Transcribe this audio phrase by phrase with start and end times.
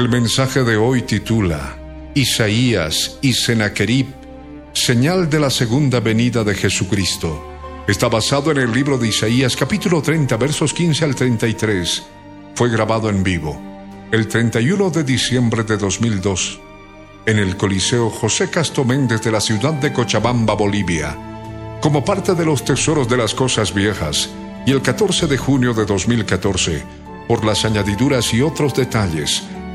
[0.00, 1.76] El mensaje de hoy titula
[2.14, 4.06] Isaías y Senaquerib,
[4.72, 7.46] señal de la segunda venida de Jesucristo.
[7.86, 12.02] Está basado en el libro de Isaías capítulo 30 versos 15 al 33.
[12.54, 13.60] Fue grabado en vivo
[14.10, 16.58] el 31 de diciembre de 2002
[17.26, 21.14] en el Coliseo José Castro Méndez de la ciudad de Cochabamba, Bolivia,
[21.82, 24.30] como parte de los tesoros de las cosas viejas,
[24.64, 26.84] y el 14 de junio de 2014,
[27.28, 29.42] por las añadiduras y otros detalles,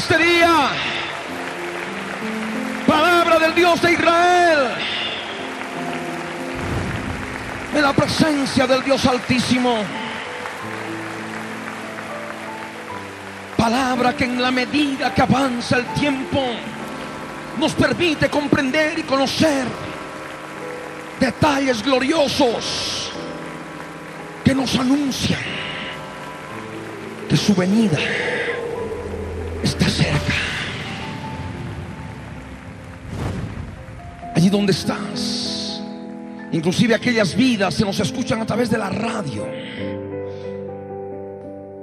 [0.00, 0.70] Este día.
[2.86, 4.58] Palabra del Dios de Israel.
[7.74, 9.76] En la presencia del Dios Altísimo.
[13.58, 16.46] Palabra que en la medida que avanza el tiempo
[17.58, 19.66] nos permite comprender y conocer
[21.20, 23.12] detalles gloriosos
[24.42, 25.40] que nos anuncian
[27.28, 27.98] que su venida
[34.34, 35.82] Allí donde estás,
[36.52, 39.46] inclusive aquellas vidas se nos escuchan a través de la radio,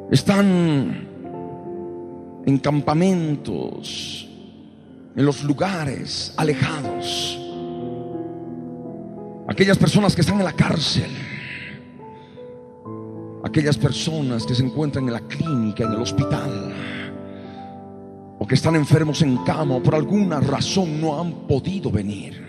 [0.09, 1.07] están
[2.45, 4.27] en campamentos,
[5.15, 7.37] en los lugares alejados.
[9.49, 11.11] Aquellas personas que están en la cárcel,
[13.43, 16.73] aquellas personas que se encuentran en la clínica, en el hospital,
[18.39, 22.45] o que están enfermos en cama o por alguna razón no han podido venir.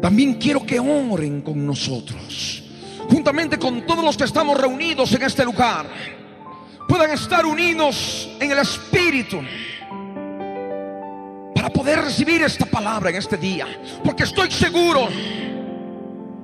[0.00, 2.62] También quiero que oren con nosotros,
[3.10, 5.86] juntamente con todos los que estamos reunidos en este lugar
[6.88, 9.40] puedan estar unidos en el Espíritu
[11.54, 13.66] para poder recibir esta palabra en este día.
[14.02, 15.08] Porque estoy seguro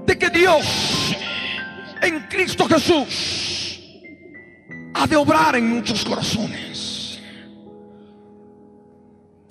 [0.07, 1.17] de que Dios
[2.03, 3.91] en Cristo Jesús
[4.93, 6.74] ha de obrar en muchos corazones.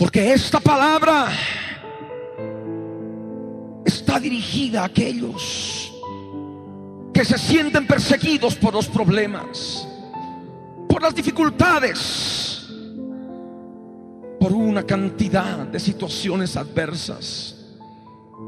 [0.03, 1.29] Porque esta palabra
[3.85, 5.93] está dirigida a aquellos
[7.13, 9.87] que se sienten perseguidos por los problemas
[10.89, 12.67] por las dificultades,
[14.41, 17.55] por una cantidad de situaciones adversas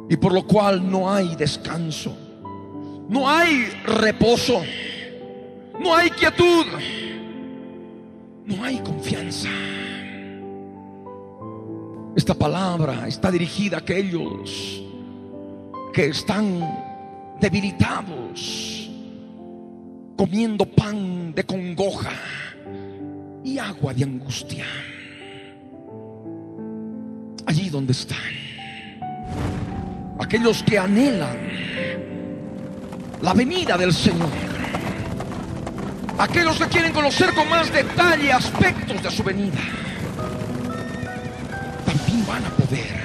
[0.10, 2.18] y por lo cual no hay descanso,
[3.08, 4.62] no hay reposo,
[5.80, 6.66] no hay quietud,
[8.46, 9.48] no hay confianza.
[12.16, 14.82] Esta palabra está dirigida a aquellos
[15.94, 16.64] que están
[17.42, 18.90] debilitados,
[20.16, 22.14] comiendo pan de congoja
[23.44, 24.66] y agua de angustia.
[27.46, 28.18] Allí donde están.
[30.18, 31.38] Aquellos que anhelan
[33.22, 34.30] la venida del Señor.
[36.18, 39.60] Aquellos que quieren conocer con más detalle aspectos de su venida.
[42.28, 42.96] Van a poder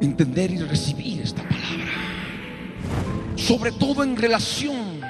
[0.00, 1.92] entender y recibir esta palabra.
[3.36, 5.00] Sobre todo en relación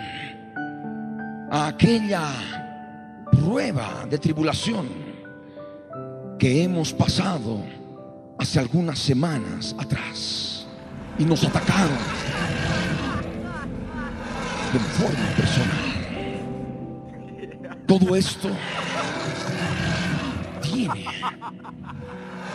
[1.50, 2.28] a aquella
[3.32, 4.86] prueba de tribulación
[6.38, 7.64] que hemos pasado
[8.38, 10.66] hace algunas semanas atrás
[11.18, 11.98] y nos atacaron
[14.72, 15.96] de forma personal.
[17.86, 18.50] Todo esto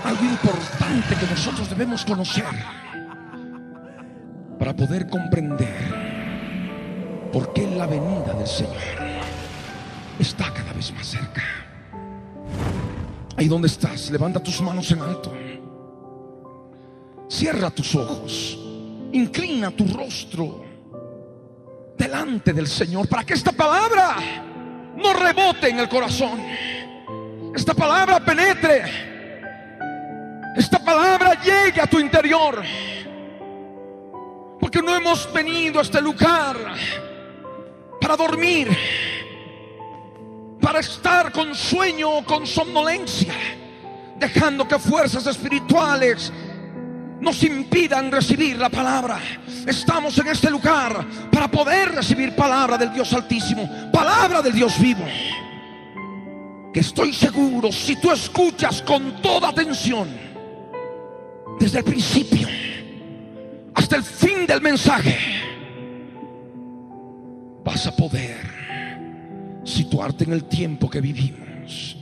[0.03, 2.45] algo importante que nosotros debemos conocer.
[4.59, 6.11] para poder comprender
[7.33, 8.77] por qué la venida del Señor
[10.19, 11.41] está cada vez más cerca.
[13.37, 15.33] Ahí donde estás, levanta tus manos en alto.
[17.27, 18.59] Cierra tus ojos.
[19.13, 20.63] Inclina tu rostro
[21.97, 24.17] delante del Señor para que esta palabra
[24.95, 26.39] no rebote en el corazón.
[27.55, 28.83] Esta palabra penetre.
[30.55, 32.61] Esta palabra llegue a tu interior.
[34.59, 36.57] Porque no hemos venido a este lugar
[37.99, 38.69] para dormir
[40.61, 43.33] para estar con sueño o con somnolencia,
[44.17, 46.31] dejando que fuerzas espirituales
[47.19, 49.19] nos impidan recibir la palabra.
[49.65, 55.03] Estamos en este lugar para poder recibir palabra del Dios Altísimo, palabra del Dios vivo.
[56.73, 60.07] Que estoy seguro, si tú escuchas con toda atención,
[61.59, 62.47] desde el principio
[63.73, 65.17] hasta el fin del mensaje,
[67.63, 68.61] vas a poder
[69.63, 71.97] situarte en el tiempo que vivimos.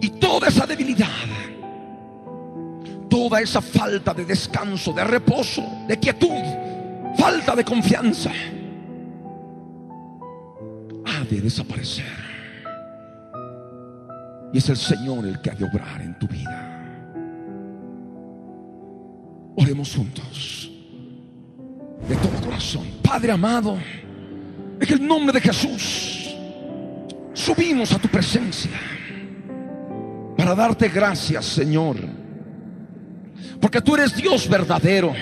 [0.00, 1.08] Y toda esa debilidad,
[3.10, 6.44] toda esa falta de descanso, de reposo, de quietud,
[7.16, 8.30] falta de confianza,
[11.04, 12.27] ha de desaparecer.
[14.52, 16.74] Y es el Señor el que ha de obrar en tu vida.
[19.56, 20.70] Oremos juntos,
[22.08, 22.86] de todo corazón.
[23.02, 23.76] Padre amado,
[24.80, 26.36] en el nombre de Jesús,
[27.34, 28.70] subimos a tu presencia
[30.36, 31.96] para darte gracias, Señor.
[33.60, 35.12] Porque tú eres Dios verdadero.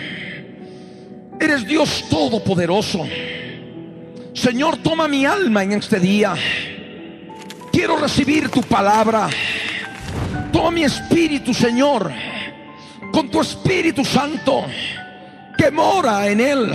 [1.41, 3.05] Eres Dios todopoderoso.
[4.35, 6.35] Señor, toma mi alma en este día.
[7.77, 9.29] Quiero recibir tu palabra.
[10.51, 12.11] Toma mi espíritu, Señor,
[13.13, 14.65] con tu Espíritu Santo
[15.59, 16.73] que mora en él.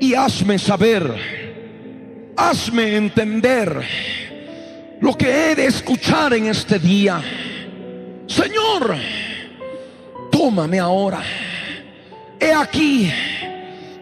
[0.00, 3.78] Y hazme saber hazme entender
[5.02, 7.20] lo que he de escuchar en este día.
[8.26, 8.96] Señor,
[10.32, 11.20] tómame ahora.
[12.40, 13.12] He aquí,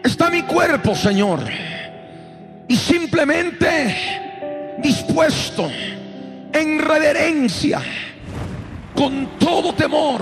[0.01, 1.41] está mi cuerpo, Señor.
[2.69, 4.28] Y simplemente
[4.81, 5.69] dispuesto
[6.51, 7.81] en reverencia,
[8.95, 10.21] con todo temor,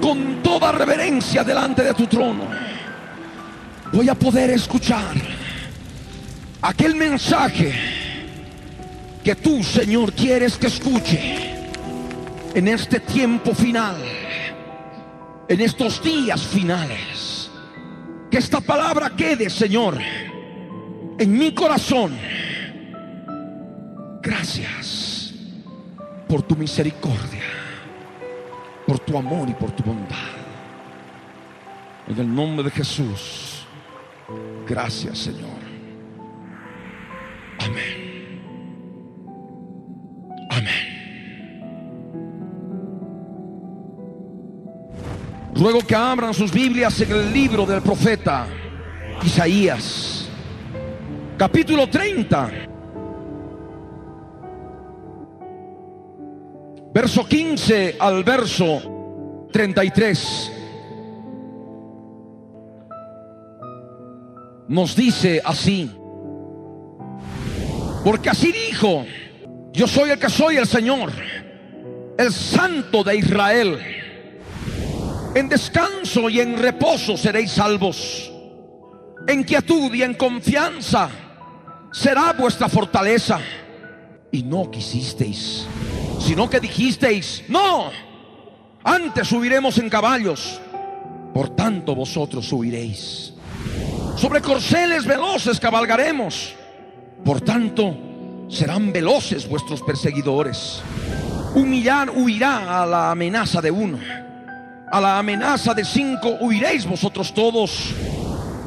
[0.00, 2.44] con toda reverencia delante de tu trono,
[3.92, 5.14] voy a poder escuchar
[6.62, 7.72] aquel mensaje
[9.22, 11.54] que tú, Señor, quieres que escuche
[12.54, 13.96] en este tiempo final,
[15.48, 17.50] en estos días finales.
[18.30, 19.98] Que esta palabra quede, Señor,
[21.18, 22.16] en mi corazón.
[24.24, 25.34] Gracias
[26.26, 27.44] por tu misericordia,
[28.86, 30.16] por tu amor y por tu bondad.
[32.08, 33.66] En el nombre de Jesús,
[34.66, 35.50] gracias, Señor.
[37.58, 38.40] Amén.
[40.50, 40.94] Amén.
[45.54, 48.46] Ruego que abran sus Biblias en el libro del profeta
[49.22, 50.30] Isaías,
[51.36, 52.73] capítulo 30,
[56.94, 60.52] verso 15 al verso 33.
[64.68, 65.90] Nos dice así.
[68.04, 69.04] Porque así dijo,
[69.72, 71.10] yo soy el que soy el Señor,
[72.16, 73.78] el Santo de Israel.
[75.34, 78.30] En descanso y en reposo seréis salvos.
[79.26, 81.10] En quietud y en confianza
[81.92, 83.40] será vuestra fortaleza.
[84.30, 85.66] Y no quisisteis,
[86.24, 87.90] sino que dijisteis, no,
[88.82, 90.60] antes subiremos en caballos.
[91.32, 93.34] Por tanto vosotros subiréis.
[94.16, 96.54] Sobre corceles veloces cabalgaremos
[97.24, 97.96] por tanto,
[98.48, 100.82] serán veloces vuestros perseguidores.
[101.54, 101.72] Un
[102.14, 103.98] huirá a la amenaza de uno.
[104.92, 107.94] A la amenaza de cinco huiréis vosotros todos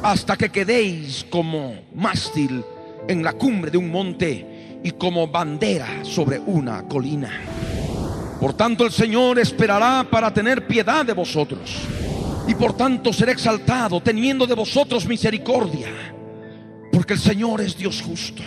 [0.02, 2.64] hasta que quedéis como mástil
[3.06, 4.44] en la cumbre de un monte
[4.82, 7.30] y como bandera sobre una colina.
[8.40, 11.76] Por tanto el Señor esperará para tener piedad de vosotros.
[12.46, 15.88] Y por tanto será exaltado teniendo de vosotros misericordia
[16.98, 18.42] porque el Señor es Dios justo.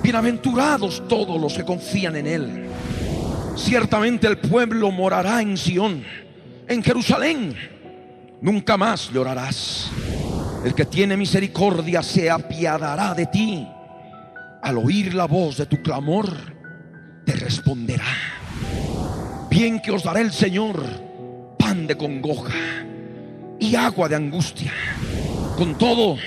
[0.00, 2.66] Bienaventurados todos los que confían en Él.
[3.56, 6.04] Ciertamente el pueblo morará en Sión,
[6.68, 7.56] en Jerusalén.
[8.40, 9.90] Nunca más llorarás.
[10.64, 13.66] El que tiene misericordia se apiadará de ti.
[14.68, 16.30] Al oír la voz de tu clamor,
[17.24, 18.04] te responderá.
[19.48, 20.84] Bien que os dará el Señor
[21.58, 22.84] pan de congoja
[23.58, 24.74] y agua de angustia.
[25.56, 26.18] Con todo,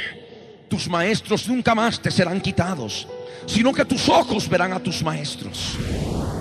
[0.67, 3.07] tus maestros nunca más te serán quitados,
[3.45, 5.77] sino que tus ojos verán a tus maestros.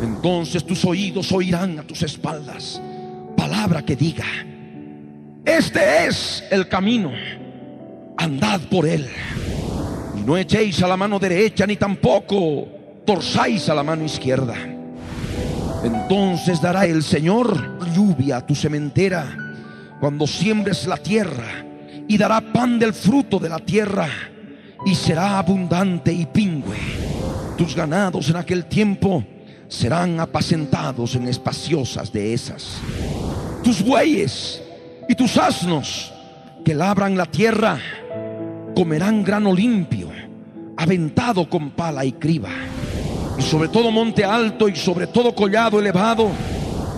[0.02, 2.80] Entonces tus oídos oirán a tus espaldas
[3.36, 4.24] palabra que diga,
[5.44, 7.12] este es el camino,
[8.16, 9.06] andad por él.
[10.24, 12.68] No echéis a la mano derecha ni tampoco
[13.06, 14.54] torzáis a la mano izquierda.
[15.82, 19.26] Entonces dará el Señor lluvia a tu sementera
[19.98, 21.64] cuando siembres la tierra
[22.06, 24.08] y dará pan del fruto de la tierra
[24.84, 26.76] y será abundante y pingüe.
[27.56, 29.24] Tus ganados en aquel tiempo
[29.68, 32.78] serán apacentados en espaciosas dehesas.
[33.62, 34.62] Tus bueyes
[35.08, 36.12] y tus asnos
[36.64, 37.78] que labran la tierra
[38.74, 40.09] comerán grano limpio,
[40.80, 42.48] aventado con pala y criba.
[43.38, 46.30] Y sobre todo monte alto y sobre todo collado elevado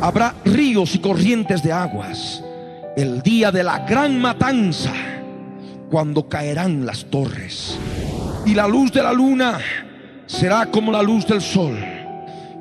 [0.00, 2.44] habrá ríos y corrientes de aguas.
[2.96, 4.92] El día de la gran matanza,
[5.90, 7.76] cuando caerán las torres.
[8.46, 9.58] Y la luz de la luna
[10.26, 11.76] será como la luz del sol.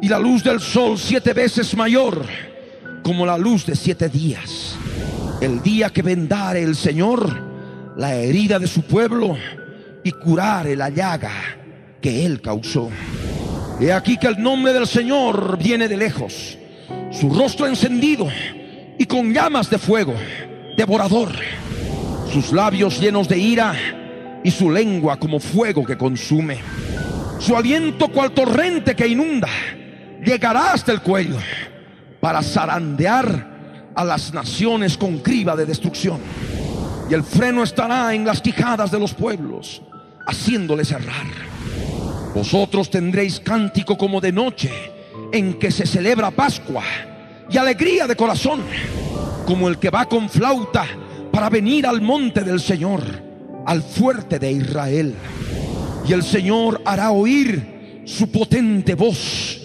[0.01, 2.25] Y la luz del sol siete veces mayor
[3.03, 4.75] como la luz de siete días.
[5.39, 7.51] El día que vendare el Señor
[7.95, 9.37] la herida de su pueblo
[10.03, 11.31] y curare la llaga
[12.01, 12.89] que él causó.
[13.79, 16.58] He aquí que el nombre del Señor viene de lejos,
[17.12, 18.27] su rostro encendido
[18.98, 20.13] y con llamas de fuego,
[20.77, 21.31] devorador,
[22.31, 23.74] sus labios llenos de ira
[24.43, 26.60] y su lengua como fuego que consume.
[27.39, 29.50] Su aliento cual torrente que inunda,
[30.24, 31.38] llegará hasta el cuello
[32.20, 36.20] para zarandear a las naciones con criba de destrucción.
[37.12, 39.82] Y el freno estará en las quijadas de los pueblos,
[40.25, 41.27] haciéndoles cerrar.
[42.34, 44.72] Vosotros tendréis cántico como de noche,
[45.34, 46.84] en que se celebra Pascua,
[47.50, 48.62] y alegría de corazón,
[49.46, 50.86] como el que va con flauta
[51.34, 53.03] para venir al monte del Señor,
[53.65, 55.13] al fuerte de Israel.
[56.08, 59.60] Y el Señor hará oír su potente voz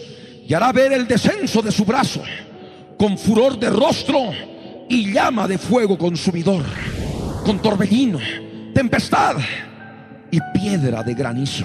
[0.49, 2.23] y hará ver el descenso de su brazo
[2.99, 4.33] con furor de rostro
[4.89, 6.65] y llama de fuego consumidor,
[7.47, 8.19] con torbellino,
[8.75, 9.37] tempestad
[10.33, 11.65] y piedra de granizo.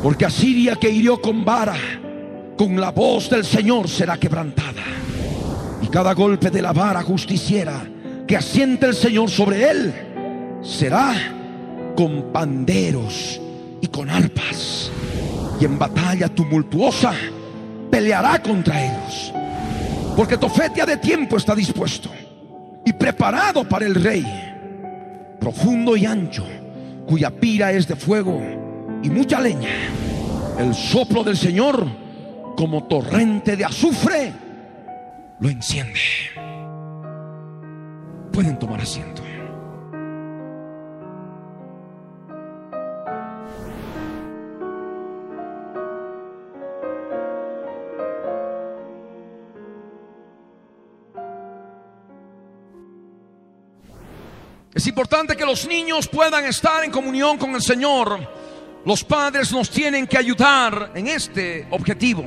[0.00, 1.76] Porque Asiria que hirió con vara,
[2.56, 4.84] con la voz del Señor será quebrantada.
[5.82, 7.82] Y cada golpe de la vara justiciera
[8.26, 9.94] que asiente el Señor sobre él
[10.62, 11.14] será
[11.96, 13.40] con panderos
[13.80, 14.90] y con arpas.
[15.60, 17.12] Y en batalla tumultuosa
[17.90, 19.32] peleará contra ellos
[20.16, 22.10] porque Tofetia de tiempo está dispuesto
[22.84, 24.24] y preparado para el rey,
[25.40, 26.44] profundo y ancho,
[27.06, 28.40] cuya pira es de fuego
[29.02, 29.70] y mucha leña.
[30.58, 31.86] El soplo del Señor,
[32.56, 34.32] como torrente de azufre,
[35.40, 35.98] lo enciende.
[38.30, 39.22] Pueden tomar asiento.
[54.72, 58.20] Es importante que los niños puedan estar en comunión con el Señor.
[58.84, 62.24] Los padres nos tienen que ayudar en este objetivo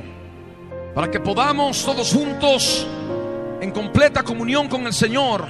[0.94, 2.86] para que podamos todos juntos
[3.60, 5.48] en completa comunión con el Señor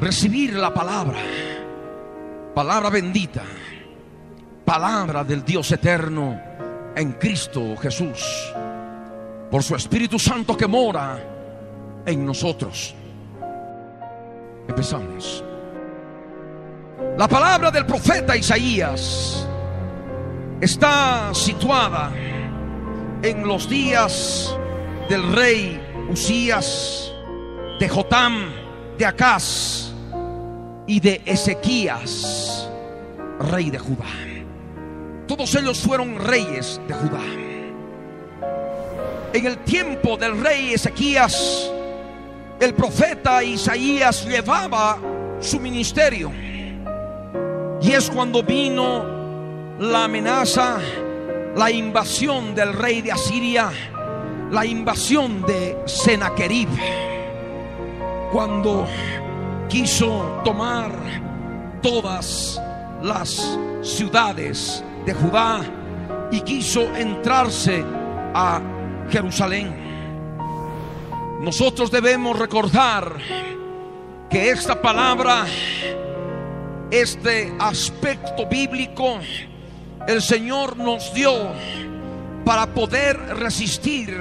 [0.00, 1.18] recibir la palabra,
[2.54, 3.42] palabra bendita,
[4.64, 6.40] palabra del Dios eterno
[6.96, 8.52] en Cristo Jesús,
[9.50, 12.94] por su Espíritu Santo que mora en nosotros.
[14.68, 15.42] Empezamos.
[17.16, 19.46] La palabra del profeta Isaías
[20.60, 22.12] está situada
[23.22, 24.54] en los días
[25.08, 27.12] del rey Usías,
[27.80, 28.52] de Jotam,
[28.98, 29.92] de Acaz
[30.86, 32.68] y de Ezequías,
[33.50, 34.06] rey de Judá.
[35.26, 37.24] Todos ellos fueron reyes de Judá.
[39.32, 41.70] En el tiempo del rey Ezequías,
[42.60, 44.98] el profeta Isaías llevaba
[45.40, 46.32] su ministerio.
[47.80, 50.78] Y es cuando vino la amenaza,
[51.54, 53.70] la invasión del rey de Asiria,
[54.50, 56.68] la invasión de Sennacherib.
[58.32, 58.86] Cuando
[59.68, 60.90] quiso tomar
[61.80, 62.60] todas
[63.02, 65.60] las ciudades de Judá
[66.32, 67.84] y quiso entrarse
[68.34, 68.60] a
[69.10, 69.87] Jerusalén.
[71.40, 73.16] Nosotros debemos recordar
[74.28, 75.46] que esta palabra,
[76.90, 79.20] este aspecto bíblico,
[80.08, 81.52] el Señor nos dio
[82.44, 84.20] para poder resistir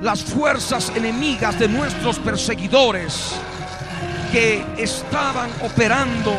[0.00, 3.32] las fuerzas enemigas de nuestros perseguidores
[4.30, 6.36] que estaban operando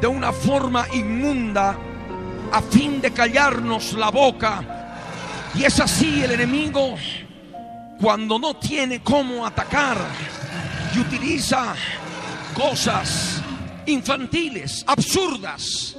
[0.00, 1.76] de una forma inmunda
[2.52, 4.62] a fin de callarnos la boca.
[5.56, 6.94] Y es así el enemigo
[8.00, 9.98] cuando no tiene cómo atacar
[10.94, 11.74] y utiliza
[12.54, 13.42] cosas
[13.86, 15.96] infantiles, absurdas,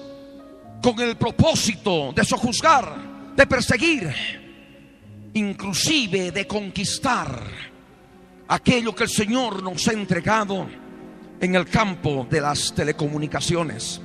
[0.81, 4.13] con el propósito de sojuzgar, de perseguir,
[5.33, 7.43] inclusive de conquistar
[8.47, 10.67] aquello que el Señor nos ha entregado
[11.41, 14.01] en el campo de las telecomunicaciones.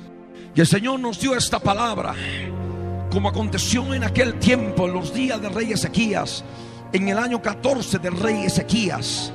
[0.53, 2.13] Y el Señor nos dio esta palabra,
[3.11, 6.43] como aconteció en aquel tiempo, en los días del rey Ezequías,
[6.93, 9.31] en el año 14 del rey Ezequías,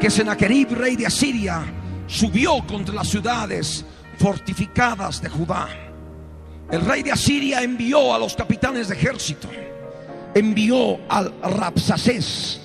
[0.00, 1.64] que Senaquerib, rey de Asiria,
[2.06, 3.84] subió contra las ciudades
[4.18, 5.68] fortificadas de Judá.
[6.70, 9.48] El rey de Asiria envió a los capitanes de ejército,
[10.34, 12.60] envió al Rapsacés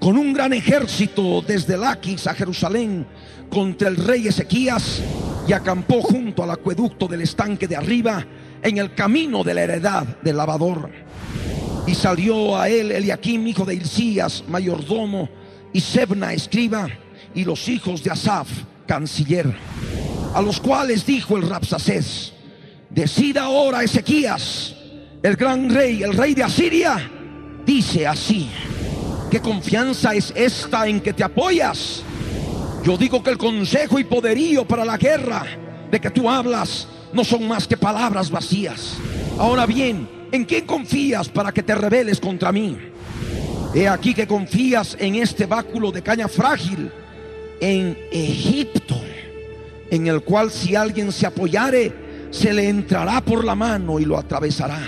[0.00, 3.06] con un gran ejército desde Laquis a Jerusalén
[3.48, 5.02] contra el rey Ezequías
[5.46, 8.26] y acampó junto al acueducto del estanque de arriba
[8.62, 10.90] en el camino de la heredad del lavador.
[11.86, 15.28] Y salió a él Eliakim, hijo de Hilcías, mayordomo,
[15.72, 16.88] y Sebna, escriba,
[17.34, 18.48] y los hijos de Asaf,
[18.86, 19.54] canciller,
[20.34, 22.32] a los cuales dijo el Rapsacés,
[22.90, 24.74] decida ahora Ezequías,
[25.22, 27.10] el gran rey, el rey de Asiria,
[27.66, 28.48] dice así,
[29.30, 32.02] ¿qué confianza es esta en que te apoyas?
[32.84, 35.44] Yo digo que el consejo y poderío para la guerra
[35.90, 38.96] de que tú hablas no son más que palabras vacías.
[39.38, 42.76] Ahora bien, ¿en quién confías para que te rebeles contra mí?
[43.74, 46.90] He aquí que confías en este báculo de caña frágil,
[47.60, 48.96] en Egipto,
[49.90, 54.18] en el cual si alguien se apoyare, se le entrará por la mano y lo
[54.18, 54.80] atravesará.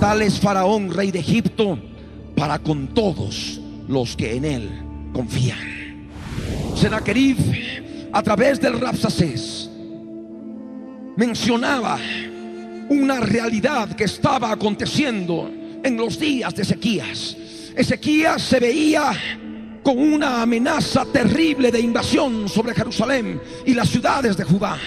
[0.00, 1.78] Tal es Faraón, rey de Egipto,
[2.36, 4.70] para con todos los que en él
[5.12, 6.08] confían.
[6.74, 7.38] Senaquerib
[8.12, 9.70] a través del Rapsacés
[11.16, 11.98] mencionaba
[12.90, 15.50] una realidad que estaba aconteciendo
[15.82, 17.36] en los días de Ezequías.
[17.76, 19.12] Ezequías se veía
[19.82, 24.78] con una amenaza terrible de invasión sobre Jerusalén y las ciudades de Judá.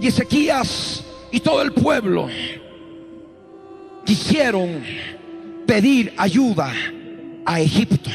[0.00, 2.28] Y Ezequías y todo el pueblo
[4.04, 4.82] quisieron
[5.66, 6.72] pedir ayuda
[7.44, 8.10] a Egipto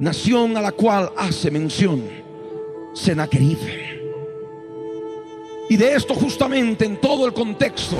[0.00, 2.02] nación a la cual hace mención
[2.94, 3.99] Senaquerib.
[5.70, 7.96] Y de esto justamente en todo el contexto,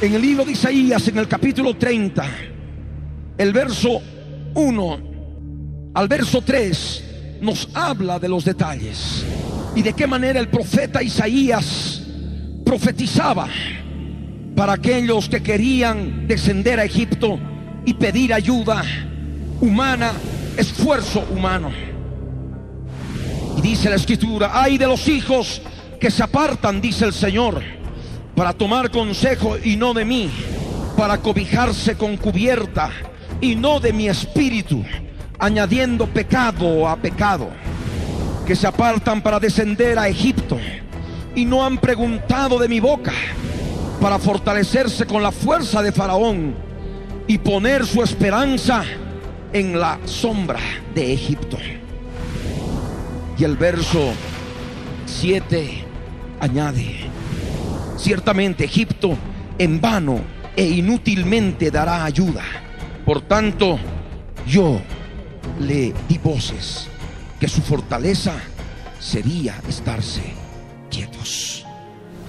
[0.00, 2.24] en el libro de Isaías, en el capítulo 30,
[3.36, 4.00] el verso
[4.54, 4.98] 1
[5.92, 7.04] al verso 3,
[7.42, 9.26] nos habla de los detalles
[9.74, 12.00] y de qué manera el profeta Isaías
[12.64, 13.46] profetizaba
[14.56, 17.38] para aquellos que querían descender a Egipto
[17.84, 18.82] y pedir ayuda
[19.60, 20.12] humana
[20.56, 21.70] esfuerzo humano.
[23.58, 25.60] Y dice la escritura, hay de los hijos
[25.98, 27.62] que se apartan, dice el Señor,
[28.34, 30.30] para tomar consejo y no de mí,
[30.96, 32.90] para cobijarse con cubierta
[33.40, 34.84] y no de mi espíritu,
[35.38, 37.48] añadiendo pecado a pecado,
[38.46, 40.58] que se apartan para descender a Egipto
[41.34, 43.12] y no han preguntado de mi boca,
[44.00, 46.54] para fortalecerse con la fuerza de Faraón
[47.26, 48.84] y poner su esperanza
[49.52, 50.60] en la sombra
[50.94, 51.56] de Egipto.
[53.38, 54.12] Y el verso
[55.06, 55.85] 7
[56.40, 57.10] añade,
[57.96, 59.16] ciertamente Egipto
[59.58, 60.20] en vano
[60.54, 62.42] e inútilmente dará ayuda.
[63.04, 63.78] Por tanto,
[64.46, 64.80] yo
[65.60, 66.88] le di voces
[67.38, 68.34] que su fortaleza
[68.98, 70.22] sería estarse
[70.90, 71.64] quietos.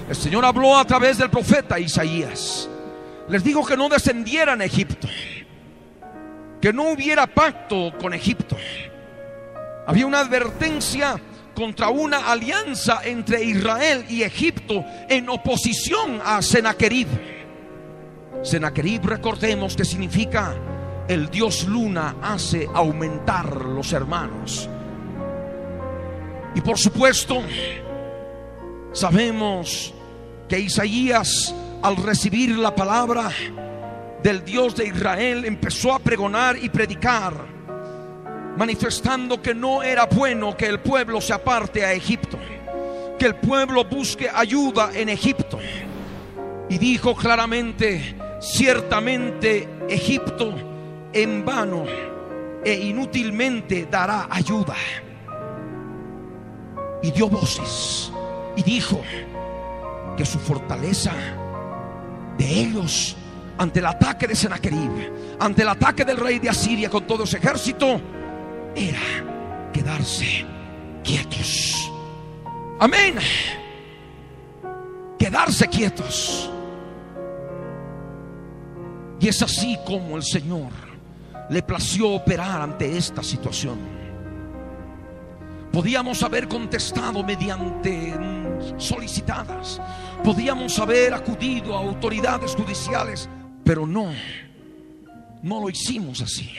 [0.10, 2.70] El Señor habló a través del profeta Isaías.
[3.30, 5.08] Les dijo que no descendieran a Egipto
[6.62, 8.58] que no hubiera pacto con Egipto.
[9.86, 11.20] Había una advertencia
[11.58, 17.08] contra una alianza entre Israel y Egipto en oposición a Senaquerib.
[18.43, 20.54] Senaquerib, recordemos que significa
[21.08, 24.70] el dios luna hace aumentar los hermanos.
[26.54, 27.41] Y por supuesto,
[28.93, 29.91] sabemos
[30.48, 33.32] que Isaías al recibir la palabra
[34.24, 37.34] del Dios de Israel, empezó a pregonar y predicar,
[38.58, 42.39] manifestando que no era bueno que el pueblo se aparte a Egipto,
[43.20, 45.60] que el pueblo busque ayuda en Egipto.
[46.67, 50.54] Y dijo claramente, ciertamente Egipto
[51.13, 51.86] en vano
[52.65, 54.76] e inútilmente dará ayuda.
[57.04, 58.12] Y dio voces
[58.56, 59.02] y dijo
[60.17, 61.13] que su fortaleza
[62.39, 63.15] de ellos
[63.60, 67.38] ante el ataque de Sennacherib, ante el ataque del rey de Asiria con todo su
[67.38, 68.02] ejército,
[68.78, 70.46] era quedarse
[71.04, 71.92] quietos.
[72.80, 73.16] Amén.
[75.18, 76.52] Quedarse quietos.
[79.20, 80.72] Y es así como el Señor
[81.50, 83.80] le plació operar ante esta situación.
[85.72, 88.13] Podíamos haber contestado mediante
[88.78, 89.82] solicitadas.
[90.24, 93.28] Podíamos haber acudido a autoridades judiciales,
[93.63, 94.12] pero no,
[95.42, 96.52] no lo hicimos así.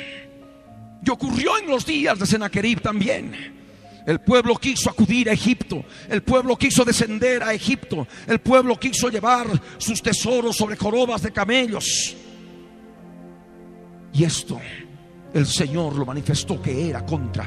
[1.05, 3.59] Y ocurrió en los días de Sennacherib también.
[4.07, 5.85] El pueblo quiso acudir a Egipto.
[6.09, 8.07] El pueblo quiso descender a Egipto.
[8.27, 12.17] El pueblo quiso llevar sus tesoros sobre corobas de camellos.
[14.15, 14.59] Y esto
[15.35, 17.47] el Señor lo manifestó que era contra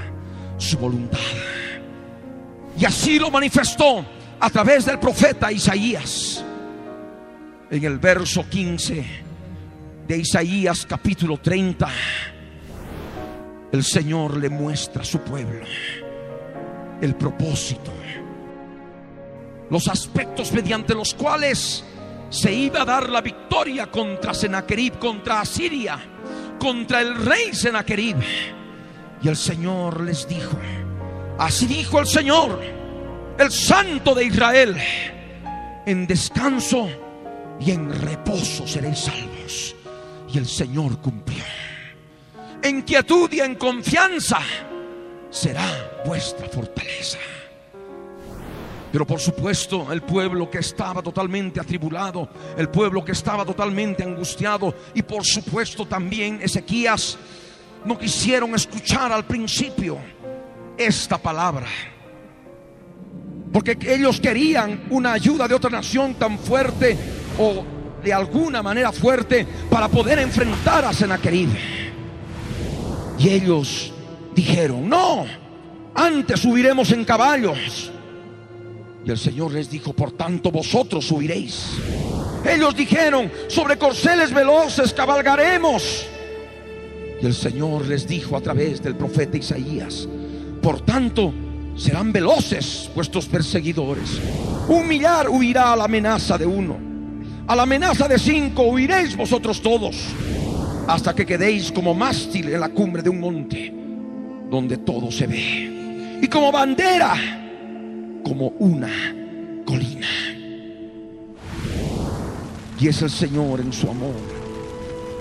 [0.57, 1.19] su voluntad.
[2.77, 4.05] Y así lo manifestó
[4.39, 6.43] a través del profeta Isaías.
[7.69, 9.05] En el verso 15
[10.07, 11.89] de Isaías capítulo 30,
[13.71, 15.65] el Señor le muestra a su pueblo
[17.01, 17.91] el propósito,
[19.69, 21.83] los aspectos mediante los cuales
[22.29, 25.99] se iba a dar la victoria contra Sennacherib, contra Asiria,
[26.59, 28.17] contra el rey Sennacherib.
[29.23, 30.57] Y el Señor les dijo,
[31.39, 32.61] así dijo el Señor,
[33.37, 34.77] el Santo de Israel,
[35.85, 36.87] en descanso
[37.59, 39.75] y en reposo seréis salvos.
[40.31, 41.43] Y el Señor cumplió.
[42.63, 44.39] En quietud y en confianza
[45.29, 47.17] será vuestra fortaleza.
[48.91, 54.75] Pero por supuesto el pueblo que estaba totalmente atribulado, el pueblo que estaba totalmente angustiado
[54.93, 57.17] y por supuesto también Ezequías
[57.85, 59.97] no quisieron escuchar al principio
[60.77, 61.67] esta palabra.
[63.51, 66.97] Porque ellos querían una ayuda de otra nación tan fuerte
[67.39, 67.63] o
[68.03, 71.80] de alguna manera fuerte para poder enfrentar a Sennacherib.
[73.17, 73.91] Y ellos
[74.35, 75.25] dijeron, no,
[75.95, 77.91] antes subiremos en caballos.
[79.05, 81.77] Y el Señor les dijo, por tanto vosotros subiréis.
[82.45, 86.05] Ellos dijeron, sobre corceles veloces cabalgaremos.
[87.21, 90.07] Y el Señor les dijo a través del profeta Isaías,
[90.61, 91.33] por tanto
[91.75, 94.19] serán veloces vuestros perseguidores.
[94.67, 96.77] Un millar huirá a la amenaza de uno.
[97.47, 99.97] A la amenaza de cinco huiréis vosotros todos,
[100.93, 103.73] hasta que quedéis como mástil en la cumbre de un monte,
[104.49, 106.19] donde todo se ve.
[106.21, 107.13] Y como bandera
[108.25, 108.91] como una
[109.65, 110.07] colina.
[112.79, 114.15] Y es el Señor en su amor,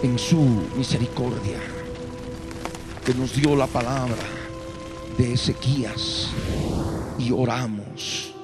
[0.03, 0.41] en su
[0.77, 1.61] misericordia,
[3.05, 4.17] que nos dio la palabra
[5.17, 6.31] de Ezequías.
[7.17, 8.35] Y oramos,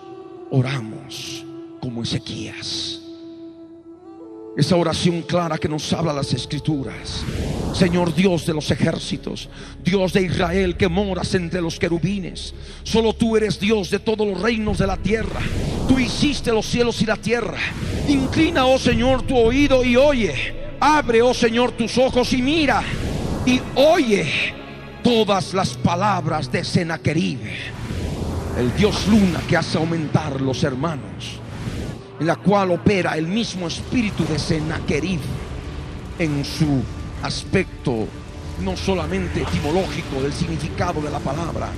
[0.51, 1.45] oramos
[1.81, 3.06] como Ezequías.
[4.57, 7.23] Esa oración clara que nos habla las escrituras.
[7.75, 9.51] Señor Dios de los ejércitos,
[9.85, 12.55] Dios de Israel que moras entre los querubines.
[12.83, 15.41] Solo tú eres Dios de todos los reinos de la tierra.
[15.87, 17.59] Tú hiciste los cielos y la tierra.
[18.09, 20.55] Inclina, oh Señor, tu oído y oye.
[20.81, 22.83] Abre, oh Señor, tus ojos y mira.
[23.45, 24.55] Y oye
[25.03, 27.41] todas las palabras de Sennacherib,
[28.59, 31.41] el Dios luna que hace aumentar los hermanos
[32.19, 35.21] en la cual opera el mismo espíritu de Sennacherib
[36.19, 36.83] en su
[37.23, 38.07] aspecto
[38.63, 41.69] no solamente etimológico del significado de la palabra,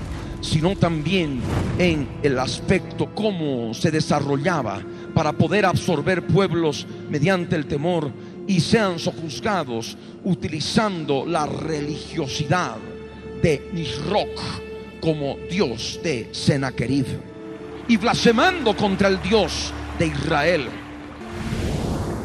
[0.40, 1.40] sino también
[1.78, 4.80] en el aspecto cómo se desarrollaba
[5.14, 8.12] para poder absorber pueblos mediante el temor
[8.46, 12.76] y sean sojuzgados utilizando la religiosidad
[13.42, 14.40] de Nisroch
[15.00, 17.06] como dios de Sennacherib
[17.88, 20.68] y blasfemando contra el dios de Israel.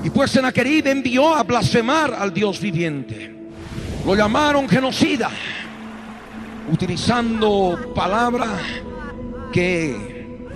[0.03, 3.33] Y pues Sennacherib envió a blasfemar al Dios viviente.
[4.05, 5.31] Lo llamaron genocida,
[6.71, 8.47] utilizando palabra
[9.53, 10.49] que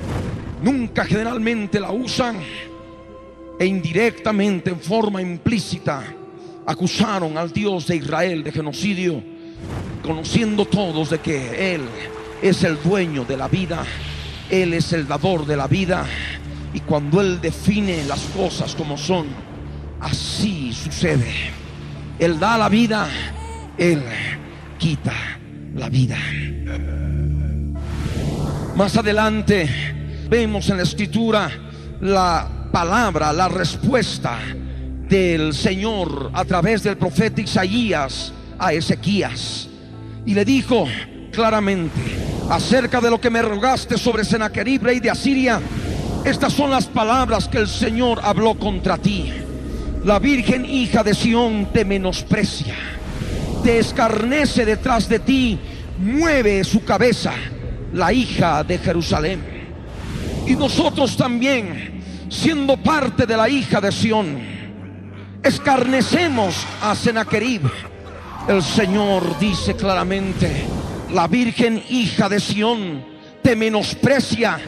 [0.61, 2.37] nunca generalmente la usan
[3.57, 6.03] e indirectamente, en forma implícita,
[6.65, 9.23] acusaron al Dios de Israel de genocidio,
[10.03, 11.81] conociendo todos de que Él
[12.41, 13.85] es el dueño de la vida,
[14.49, 16.05] Él es el dador de la vida
[16.73, 19.27] y cuando Él define las cosas como son,
[19.99, 21.31] así sucede.
[22.19, 23.07] Él da la vida,
[23.77, 24.01] Él
[24.77, 25.13] quita
[25.75, 26.17] la vida.
[28.75, 29.67] Más adelante
[30.29, 31.49] vemos en la escritura
[32.01, 34.37] la palabra, la respuesta
[35.09, 39.67] del Señor a través del profeta Isaías a Ezequías.
[40.25, 40.85] Y le dijo
[41.31, 45.61] claramente acerca de lo que me rogaste sobre Sennacherib, rey de Asiria
[46.27, 49.31] estas son las palabras que el Señor habló contra ti.
[50.03, 52.75] La Virgen hija de Sión te menosprecia,
[53.63, 55.57] te escarnece detrás de ti,
[55.99, 57.31] mueve su cabeza
[57.93, 59.41] la hija de Jerusalén.
[60.45, 64.37] Y nosotros también, siendo parte de la hija de Sión,
[65.41, 67.61] escarnecemos a Sennacherib.
[68.49, 70.65] El Señor dice claramente,
[71.13, 73.03] la Virgen hija de Sión
[73.41, 74.59] te menosprecia,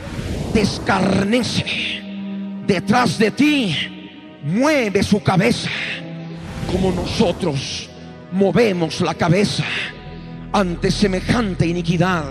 [0.54, 2.02] te escarnece.
[2.65, 3.75] Detrás de ti
[4.43, 5.69] mueve su cabeza
[6.71, 7.89] como nosotros
[8.32, 9.65] movemos la cabeza
[10.54, 12.23] ante semejante iniquidad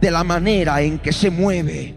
[0.00, 1.94] de la manera en que se mueve.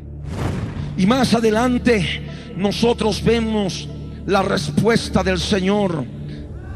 [0.98, 2.24] Y más adelante
[2.56, 3.90] nosotros vemos
[4.26, 6.06] la respuesta del Señor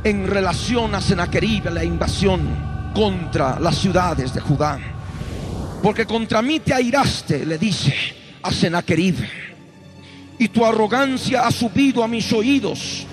[0.03, 4.79] en relación a Sennacherib, la invasión contra las ciudades de Judá.
[5.83, 7.93] Porque contra mí te airaste, le dice
[8.41, 9.17] a Sennacherib,
[10.39, 13.05] y tu arrogancia ha subido a mis oídos.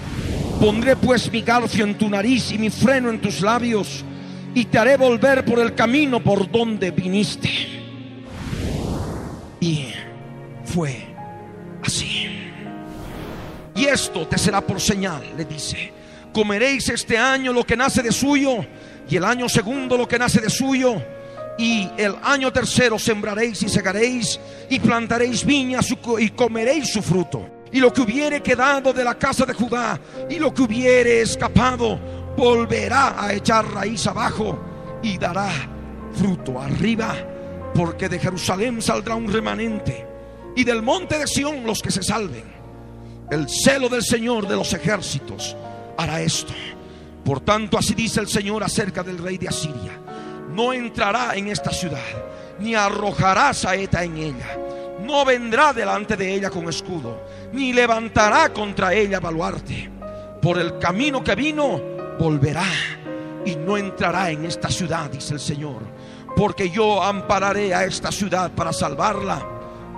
[0.61, 4.05] Pondré pues mi garfio en tu nariz y mi freno en tus labios,
[4.55, 7.51] y te haré volver por el camino por donde viniste.
[9.61, 9.89] Y
[10.65, 11.07] fue
[11.85, 12.29] así.
[13.75, 15.93] Y esto te será por señal, le dice.
[16.33, 18.65] Comeréis este año lo que nace de suyo,
[19.09, 21.03] y el año segundo lo que nace de suyo,
[21.59, 27.49] y el año tercero sembraréis y segaréis, y plantaréis viñas y comeréis su fruto.
[27.73, 31.99] Y lo que hubiere quedado de la casa de Judá, y lo que hubiere escapado,
[32.37, 34.59] volverá a echar raíz abajo
[35.03, 35.51] y dará
[36.15, 37.15] fruto arriba,
[37.75, 40.07] porque de Jerusalén saldrá un remanente,
[40.57, 42.45] y del monte de Sión los que se salven.
[43.31, 45.57] El celo del Señor de los ejércitos
[45.97, 46.53] hará esto.
[47.25, 49.99] Por tanto, así dice el Señor acerca del rey de Asiria.
[50.55, 52.01] No entrará en esta ciudad,
[52.59, 54.59] ni arrojará saeta en ella.
[55.03, 59.91] No vendrá delante de ella con escudo, ni levantará contra ella baluarte.
[60.41, 61.81] Por el camino que vino,
[62.19, 62.67] volverá
[63.45, 65.83] y no entrará en esta ciudad, dice el Señor.
[66.37, 69.47] Porque yo ampararé a esta ciudad para salvarla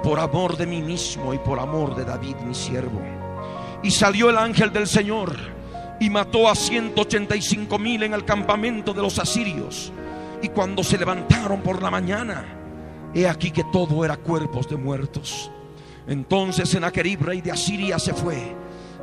[0.03, 3.01] por amor de mí mismo y por amor de David, mi siervo.
[3.83, 5.35] Y salió el ángel del Señor
[6.01, 9.93] y mató a 185 mil en el campamento de los asirios.
[10.43, 12.45] Y cuando se levantaron por la mañana,
[13.15, 15.51] he aquí que todo era cuerpos de muertos.
[16.07, 18.55] Entonces Sennacherib, rey de Asiria, se fue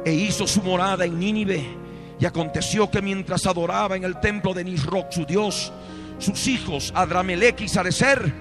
[0.06, 1.78] e hizo su morada en Nínive.
[2.20, 5.74] Y aconteció que mientras adoraba en el templo de Nisroch, su dios,
[6.20, 8.32] sus hijos Adramelech y Sarecer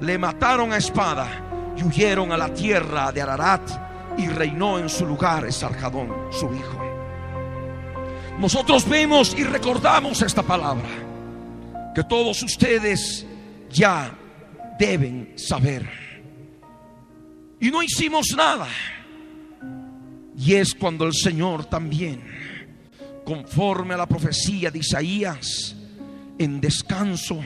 [0.00, 1.28] le mataron a espada
[1.76, 3.62] y huyeron a la tierra de Ararat
[4.18, 6.81] y reinó en su lugar Esarjadón, su hijo.
[8.42, 10.88] Nosotros vemos y recordamos esta palabra
[11.94, 13.24] que todos ustedes
[13.70, 14.18] ya
[14.80, 15.88] deben saber.
[17.60, 18.66] Y no hicimos nada.
[20.36, 22.20] Y es cuando el Señor también,
[23.24, 25.76] conforme a la profecía de Isaías,
[26.36, 27.38] en descanso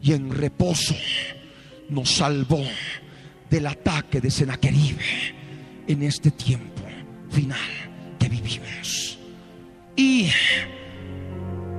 [0.00, 0.94] y en reposo,
[1.88, 2.62] nos salvó
[3.50, 4.98] del ataque de Sennacherib
[5.88, 6.82] en este tiempo
[7.28, 7.58] final
[8.20, 9.18] que vivimos.
[9.96, 10.30] Y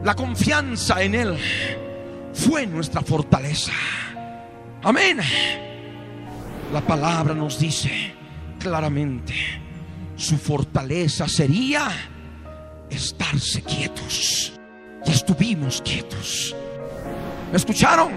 [0.03, 1.37] la confianza en Él
[2.33, 3.71] fue nuestra fortaleza.
[4.83, 5.19] Amén.
[6.71, 8.13] La palabra nos dice
[8.59, 9.33] claramente,
[10.15, 11.89] su fortaleza sería
[12.89, 14.53] estarse quietos.
[15.05, 16.55] Y estuvimos quietos.
[17.51, 18.13] ¿Me escucharon?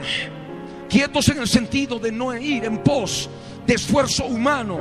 [0.89, 3.29] Quietos en el sentido de no ir en pos
[3.67, 4.79] de esfuerzo humano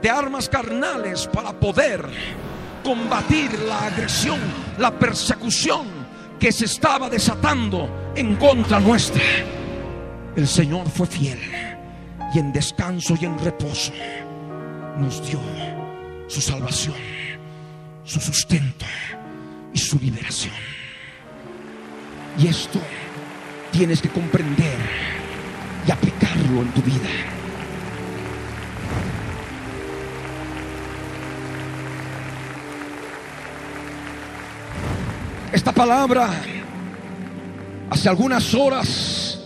[0.00, 2.08] de armas carnales para poder
[2.88, 4.40] combatir la agresión,
[4.78, 5.86] la persecución
[6.40, 9.20] que se estaba desatando en contra nuestra.
[10.34, 11.38] El Señor fue fiel
[12.34, 13.92] y en descanso y en reposo
[14.96, 15.38] nos dio
[16.28, 16.96] su salvación,
[18.04, 18.86] su sustento
[19.74, 20.54] y su liberación.
[22.38, 22.80] Y esto
[23.70, 24.78] tienes que comprender
[25.86, 27.37] y aplicarlo en tu vida.
[35.52, 36.28] Esta palabra
[37.88, 39.38] hace algunas horas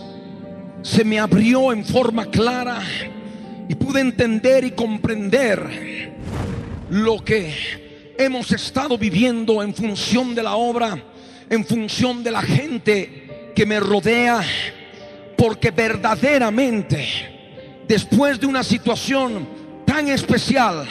[0.81, 2.81] se me abrió en forma clara
[3.69, 6.11] y pude entender y comprender
[6.89, 7.53] lo que
[8.17, 11.01] hemos estado viviendo en función de la obra,
[11.49, 14.41] en función de la gente que me rodea,
[15.37, 17.07] porque verdaderamente
[17.87, 19.47] después de una situación
[19.85, 20.85] tan especial,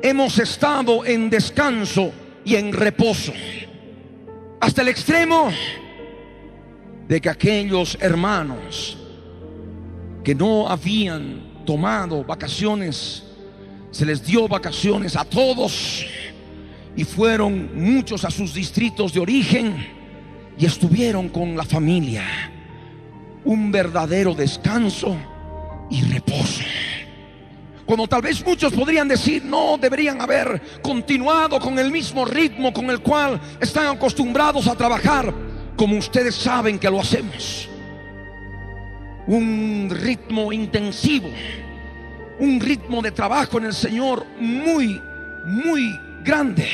[0.00, 2.12] hemos estado en descanso
[2.46, 3.34] y en reposo.
[4.60, 5.50] Hasta el extremo
[7.06, 8.98] de que aquellos hermanos
[10.24, 13.22] que no habían tomado vacaciones,
[13.90, 16.06] se les dio vacaciones a todos
[16.96, 19.86] y fueron muchos a sus distritos de origen
[20.58, 22.24] y estuvieron con la familia.
[23.44, 25.16] Un verdadero descanso
[25.90, 26.62] y reposo.
[27.86, 32.90] Cuando tal vez muchos podrían decir, no deberían haber continuado con el mismo ritmo con
[32.90, 35.32] el cual están acostumbrados a trabajar,
[35.76, 37.68] como ustedes saben que lo hacemos.
[39.28, 41.28] Un ritmo intensivo,
[42.40, 45.00] un ritmo de trabajo en el Señor muy,
[45.44, 46.68] muy grande.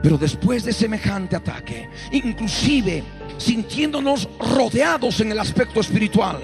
[0.00, 3.02] Pero después de semejante ataque, inclusive
[3.36, 6.38] sintiéndonos rodeados en el aspecto espiritual,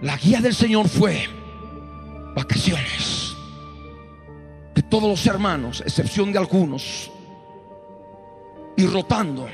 [0.00, 1.35] la guía del Señor fue
[2.36, 3.34] vacaciones.
[4.74, 7.10] Que todos los hermanos, excepción de algunos,
[8.76, 9.48] y rotando,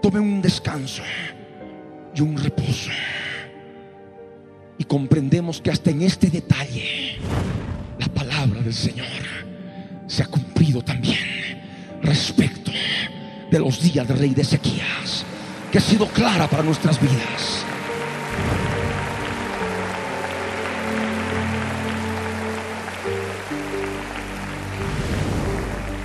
[0.00, 1.02] tomen un descanso
[2.14, 2.90] y un reposo.
[4.78, 7.18] Y comprendemos que hasta en este detalle
[7.98, 9.06] la palabra del Señor
[10.06, 11.18] se ha cumplido también
[12.00, 12.70] respecto
[13.50, 15.24] de los días del rey de Ezequías,
[15.72, 17.66] que ha sido clara para nuestras vidas.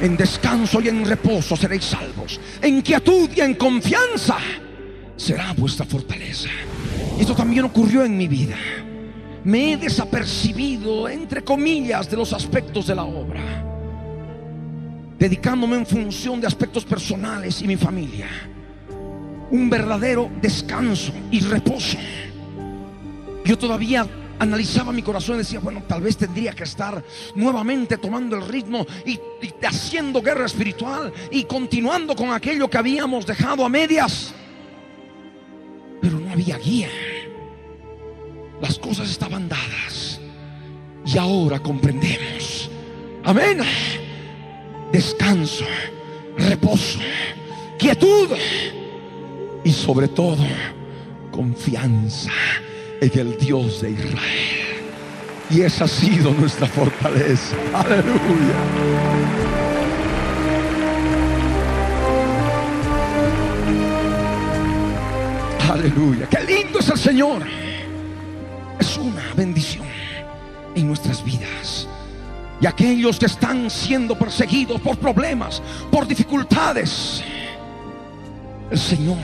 [0.04, 2.38] En descanso y en reposo seréis salvos.
[2.62, 4.36] En quietud y en confianza
[5.16, 6.50] será vuestra fortaleza.
[7.18, 8.58] Esto también ocurrió en mi vida.
[9.46, 13.64] Me he desapercibido, entre comillas, de los aspectos de la obra.
[15.18, 18.28] Dedicándome en función de aspectos personales y mi familia.
[19.52, 21.98] Un verdadero descanso y reposo.
[23.46, 24.06] Yo todavía
[24.40, 27.04] analizaba mi corazón y decía, bueno, tal vez tendría que estar
[27.36, 29.20] nuevamente tomando el ritmo y,
[29.66, 34.34] haciendo guerra espiritual y continuando con aquello que habíamos dejado a medias.
[36.02, 36.90] Pero no había guía.
[38.62, 40.20] Las cosas estaban dadas.
[41.06, 42.70] Y ahora comprendemos.
[43.24, 43.60] Amén.
[44.92, 45.66] Descanso,
[46.38, 47.00] reposo,
[47.80, 48.30] quietud
[49.64, 50.46] y sobre todo
[51.32, 52.32] confianza
[53.14, 54.18] el Dios de Israel.
[55.50, 57.56] Y esa ha sido nuestra fortaleza.
[57.74, 58.14] Aleluya.
[65.70, 66.30] Aleluya.
[66.30, 67.44] Qué lindo es el Señor.
[68.80, 69.86] Es una bendición
[70.76, 71.88] en nuestras vidas.
[72.62, 75.62] Y aquellos que están siendo perseguidos por problemas,
[75.92, 77.22] por dificultades,
[78.72, 79.18] el Señor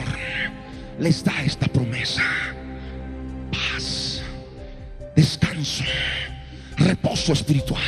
[1.00, 2.24] les da esta promesa
[5.20, 5.84] descanso,
[6.78, 7.84] reposo espiritual.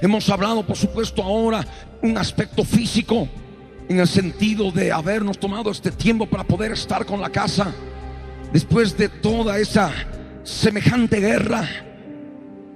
[0.00, 1.66] Hemos hablado, por supuesto, ahora
[2.00, 3.28] un aspecto físico,
[3.88, 7.72] en el sentido de habernos tomado este tiempo para poder estar con la casa,
[8.52, 9.90] después de toda esa
[10.44, 11.68] semejante guerra,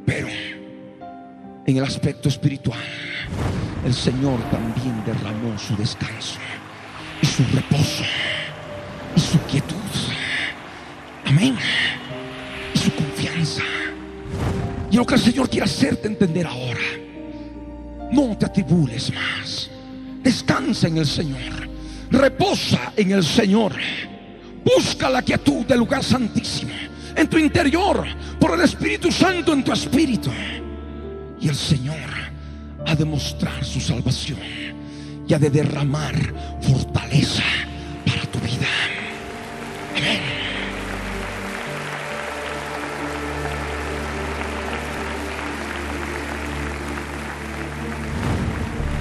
[0.04, 0.26] pero
[1.64, 2.80] en el aspecto espiritual,
[3.86, 6.40] el Señor también derramó su descanso
[7.22, 8.02] y su reposo
[9.14, 9.76] y su quietud.
[11.26, 11.56] Amén.
[12.74, 13.62] Y su confianza.
[14.94, 16.78] Y lo que el Señor quiere hacerte entender ahora,
[18.12, 19.68] no te atribules más.
[20.22, 21.68] Descansa en el Señor.
[22.12, 23.72] Reposa en el Señor.
[24.64, 26.70] Busca la quietud del lugar santísimo
[27.16, 28.04] en tu interior
[28.38, 30.30] por el Espíritu Santo en tu espíritu.
[31.40, 31.96] Y el Señor
[32.86, 34.38] ha de mostrar su salvación
[35.26, 36.14] y ha de derramar
[36.60, 37.42] fortaleza
[38.06, 38.68] para tu vida.
[39.96, 40.43] Amén.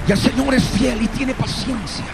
[0.06, 2.04] Y el Señor es fiel y tiene paciencia.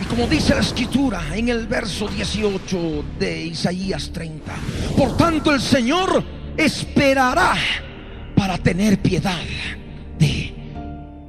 [0.00, 4.52] Y como dice la escritura en el verso 18 de Isaías 30,
[4.96, 6.24] por tanto el Señor
[6.56, 7.54] esperará
[8.34, 9.42] para tener piedad
[10.18, 10.54] de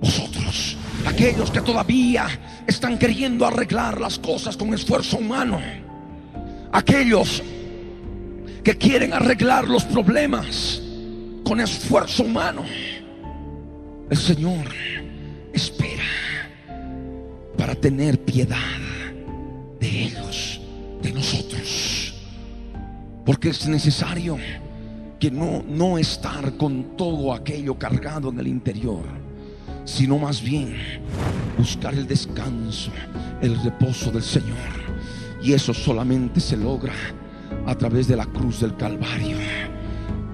[0.01, 0.77] vosotros.
[1.05, 2.27] Aquellos que todavía
[2.67, 5.59] están queriendo arreglar las cosas con esfuerzo humano.
[6.71, 7.43] Aquellos
[8.63, 10.81] que quieren arreglar los problemas
[11.43, 12.63] con esfuerzo humano.
[14.09, 14.65] El Señor
[15.53, 16.03] espera
[17.57, 18.57] para tener piedad
[19.79, 20.61] de ellos,
[21.01, 22.13] de nosotros.
[23.25, 24.37] Porque es necesario
[25.19, 29.03] que no, no estar con todo aquello cargado en el interior,
[29.83, 30.75] sino más bien
[31.57, 32.91] buscar el descanso,
[33.41, 34.57] el reposo del Señor.
[35.43, 36.93] Y eso solamente se logra
[37.65, 39.37] a través de la cruz del Calvario,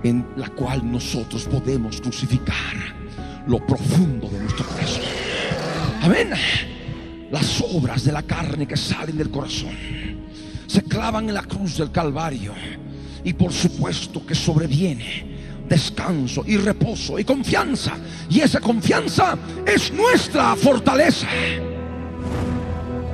[0.03, 2.76] en la cual nosotros podemos crucificar
[3.47, 4.64] lo profundo de nuestro.
[6.05, 6.29] Amén.
[7.31, 9.75] Las obras de la carne que salen del corazón
[10.67, 12.53] se clavan en la cruz del Calvario.
[13.23, 17.93] Y por supuesto que sobreviene descanso y reposo y confianza.
[18.29, 19.35] Y esa confianza
[19.65, 21.27] es nuestra fortaleza.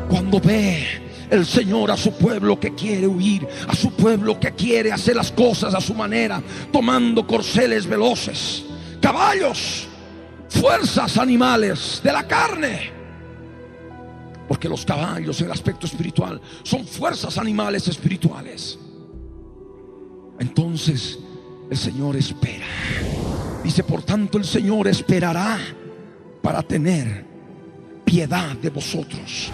[0.10, 0.86] Cuando ve
[1.30, 5.32] el Señor a su pueblo que quiere huir, a su pueblo que quiere hacer las
[5.32, 8.66] cosas a su manera, tomando corceles veloces,
[9.00, 9.88] caballos,
[10.52, 12.92] fuerzas animales de la carne.
[14.48, 18.78] Porque los caballos en el aspecto espiritual son fuerzas animales espirituales.
[20.40, 21.18] Entonces
[21.70, 22.66] el Señor espera.
[23.64, 25.58] Dice, por tanto el Señor esperará
[26.42, 27.26] para tener
[28.04, 29.52] piedad de vosotros.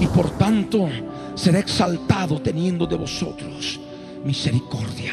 [0.00, 0.88] Y por tanto
[1.34, 3.80] será exaltado teniendo de vosotros
[4.24, 5.12] misericordia.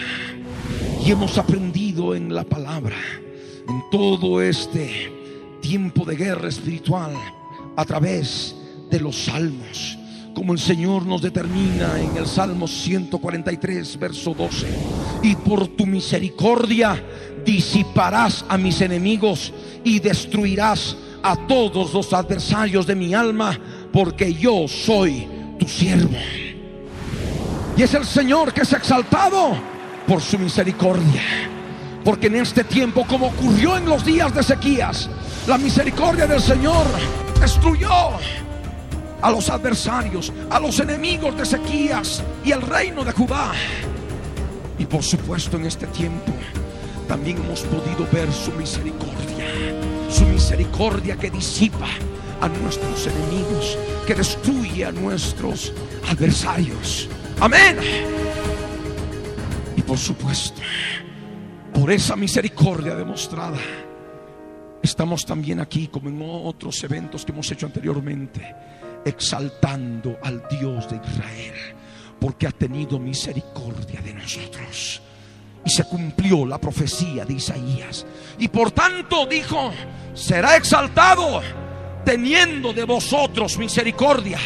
[1.03, 2.97] Y hemos aprendido en la palabra,
[3.67, 5.22] en todo este
[5.63, 7.13] tiempo de guerra espiritual,
[7.77, 8.53] a través
[8.91, 9.97] de los salmos
[10.33, 14.67] como el Señor nos determina en el Salmo 143, verso 12.
[15.21, 17.01] Y por tu misericordia
[17.45, 19.53] disiparás a mis enemigos
[19.83, 23.57] y destruirás a todos los adversarios de mi alma,
[23.91, 25.27] porque yo soy
[25.59, 26.17] tu siervo.
[27.77, 29.55] Y es el Señor que es exaltado
[30.07, 31.21] por su misericordia.
[32.03, 35.09] Porque en este tiempo, como ocurrió en los días de sequías,
[35.47, 36.85] la misericordia del Señor
[37.39, 37.89] destruyó
[39.21, 43.51] a los adversarios, a los enemigos de Ezequías y el reino de Judá.
[44.79, 46.31] Y por supuesto en este tiempo
[47.07, 49.45] también hemos podido ver su misericordia,
[50.09, 51.87] su misericordia que disipa
[52.41, 53.77] a nuestros enemigos,
[54.07, 55.73] que destruye a nuestros
[56.09, 57.09] adversarios.
[57.39, 57.77] Amén.
[59.75, 60.61] Y por supuesto,
[61.73, 63.57] por esa misericordia demostrada,
[64.83, 68.55] estamos también aquí como en otros eventos que hemos hecho anteriormente
[69.05, 71.75] exaltando al Dios de Israel,
[72.19, 75.01] porque ha tenido misericordia de nosotros.
[75.65, 78.05] Y se cumplió la profecía de Isaías.
[78.37, 79.71] Y por tanto dijo,
[80.13, 81.41] será exaltado
[82.03, 84.39] teniendo de vosotros misericordia,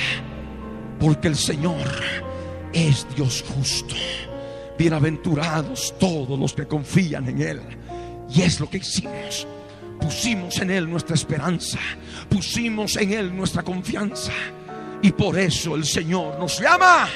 [1.00, 1.88] porque el Señor
[2.72, 3.96] es Dios justo.
[4.78, 7.62] Bienaventurados todos los que confían en Él.
[8.30, 9.48] Y es lo que hicimos
[10.00, 11.80] pusimos en Él nuestra esperanza,
[12.30, 14.32] pusimos en Él nuestra confianza.
[15.02, 17.08] Y por eso el Señor nos llama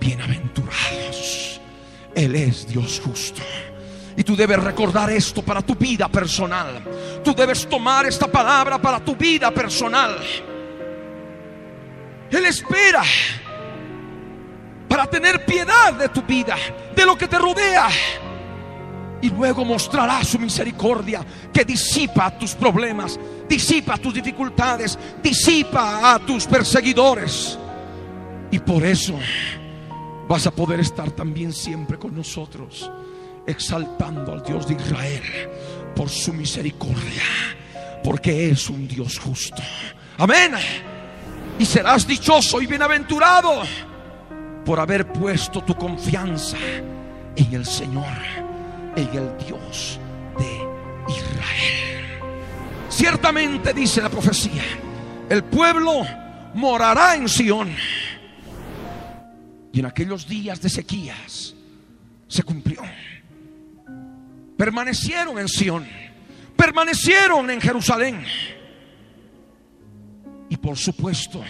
[0.00, 1.60] bienaventurados.
[2.14, 3.42] Él es Dios justo.
[4.16, 6.82] Y tú debes recordar esto para tu vida personal.
[7.24, 10.18] Tú debes tomar esta palabra para tu vida personal.
[12.30, 13.02] Él espera
[14.88, 16.56] para tener piedad de tu vida,
[16.94, 17.88] de lo que te rodea
[19.22, 23.18] y luego mostrará su misericordia que disipa tus problemas,
[23.48, 27.56] disipa tus dificultades, disipa a tus perseguidores.
[28.50, 29.14] Y por eso
[30.28, 32.90] vas a poder estar también siempre con nosotros,
[33.46, 35.22] exaltando al Dios de Israel
[35.94, 37.22] por su misericordia,
[38.02, 39.62] porque es un Dios justo.
[40.18, 40.52] Amén.
[41.60, 43.62] Y serás dichoso y bienaventurado
[44.64, 46.56] por haber puesto tu confianza
[47.36, 48.41] en el Señor
[48.96, 49.98] en el Dios
[50.38, 52.22] de Israel.
[52.88, 54.62] Ciertamente dice la profecía,
[55.28, 56.02] el pueblo
[56.54, 57.74] morará en Sión.
[59.72, 61.54] Y en aquellos días de sequías
[62.28, 62.82] se cumplió.
[64.56, 65.86] Permanecieron en Sión,
[66.56, 68.22] permanecieron en Jerusalén.
[70.50, 71.42] Y por supuesto,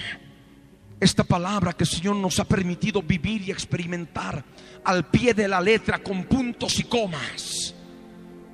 [1.00, 4.44] esta palabra que el Señor nos ha permitido vivir y experimentar
[4.84, 7.74] al pie de la letra con puntos y comas,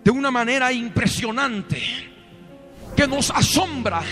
[0.04, 1.80] de una manera impresionante,
[2.96, 4.02] que nos asombra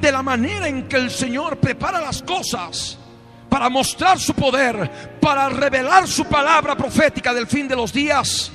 [0.00, 2.98] de la manera en que el Señor prepara las cosas
[3.48, 8.52] para mostrar su poder, para revelar su palabra profética del fin de los días.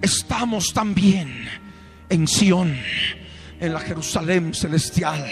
[0.00, 1.48] Estamos también
[2.08, 2.76] en Sión,
[3.60, 5.24] en la Jerusalén celestial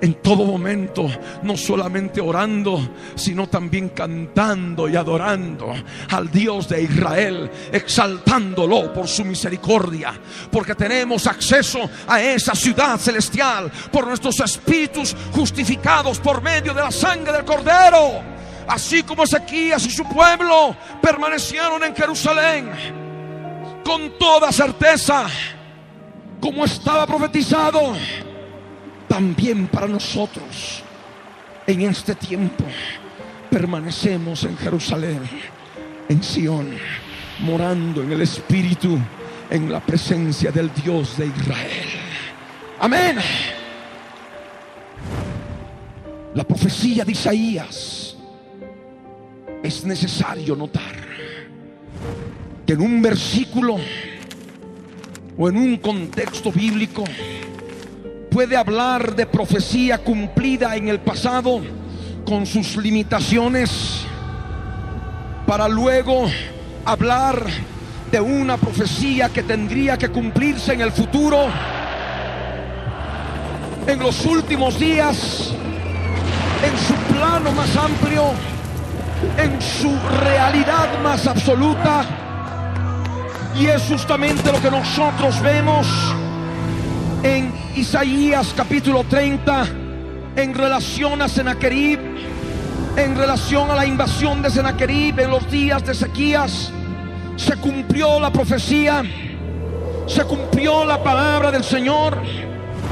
[0.00, 1.08] en todo momento,
[1.42, 5.72] no solamente orando, sino también cantando y adorando
[6.10, 10.12] al Dios de Israel, exaltándolo por su misericordia,
[10.50, 16.90] porque tenemos acceso a esa ciudad celestial por nuestros espíritus justificados por medio de la
[16.90, 18.36] sangre del Cordero.
[18.68, 22.70] Así como Ezequías y su pueblo permanecieron en Jerusalén
[23.84, 25.26] con toda certeza,
[26.40, 27.94] como estaba profetizado
[29.08, 30.82] también para nosotros
[31.66, 32.64] en este tiempo
[33.50, 35.20] permanecemos en Jerusalén,
[36.08, 36.70] en Sión,
[37.40, 38.98] morando en el Espíritu,
[39.50, 41.88] en la presencia del Dios de Israel.
[42.78, 43.16] Amén.
[46.34, 48.16] La profecía de Isaías
[49.62, 50.94] es necesario notar
[52.66, 53.78] que en un versículo
[55.38, 57.04] o en un contexto bíblico
[58.36, 61.62] puede hablar de profecía cumplida en el pasado
[62.26, 64.02] con sus limitaciones
[65.46, 66.26] para luego
[66.84, 67.46] hablar
[68.12, 71.46] de una profecía que tendría que cumplirse en el futuro,
[73.86, 75.54] en los últimos días,
[76.62, 78.32] en su plano más amplio,
[79.38, 82.04] en su realidad más absoluta.
[83.58, 85.86] Y es justamente lo que nosotros vemos
[87.26, 89.66] en Isaías capítulo 30
[90.36, 91.98] en relación a Sennacherib,
[92.96, 96.70] en relación a la invasión de Sennacherib en los días de Ezequías.
[97.36, 99.02] Se cumplió la profecía,
[100.06, 102.16] se cumplió la palabra del Señor,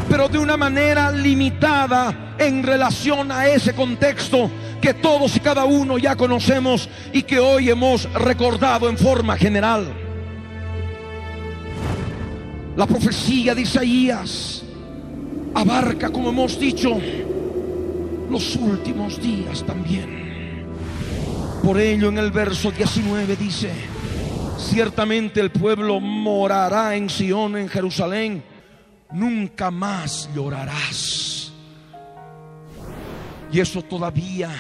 [0.09, 5.97] pero de una manera limitada en relación a ese contexto que todos y cada uno
[5.97, 10.04] ya conocemos y que hoy hemos recordado en forma general.
[12.77, 14.63] La profecía de Isaías
[15.55, 16.99] abarca, como hemos dicho,
[18.29, 20.67] los últimos días también.
[21.63, 23.73] Por ello en el verso 19 dice,
[24.59, 28.43] ciertamente el pueblo morará en Sión, en Jerusalén,
[29.13, 31.53] nunca más llorarás.
[33.53, 34.51] Y eso todavía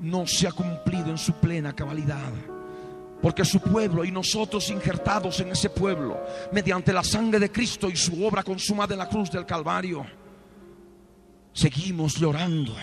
[0.00, 2.32] no se ha cumplido en su plena cabalidad.
[3.22, 6.20] Porque su pueblo y nosotros injertados en ese pueblo,
[6.50, 10.04] mediante la sangre de Cristo y su obra consumada en la cruz del Calvario,
[11.52, 12.74] seguimos llorando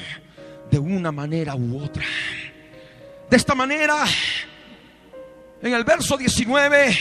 [0.71, 2.05] de una manera u otra.
[3.29, 4.05] De esta manera,
[5.61, 6.97] en el verso 19,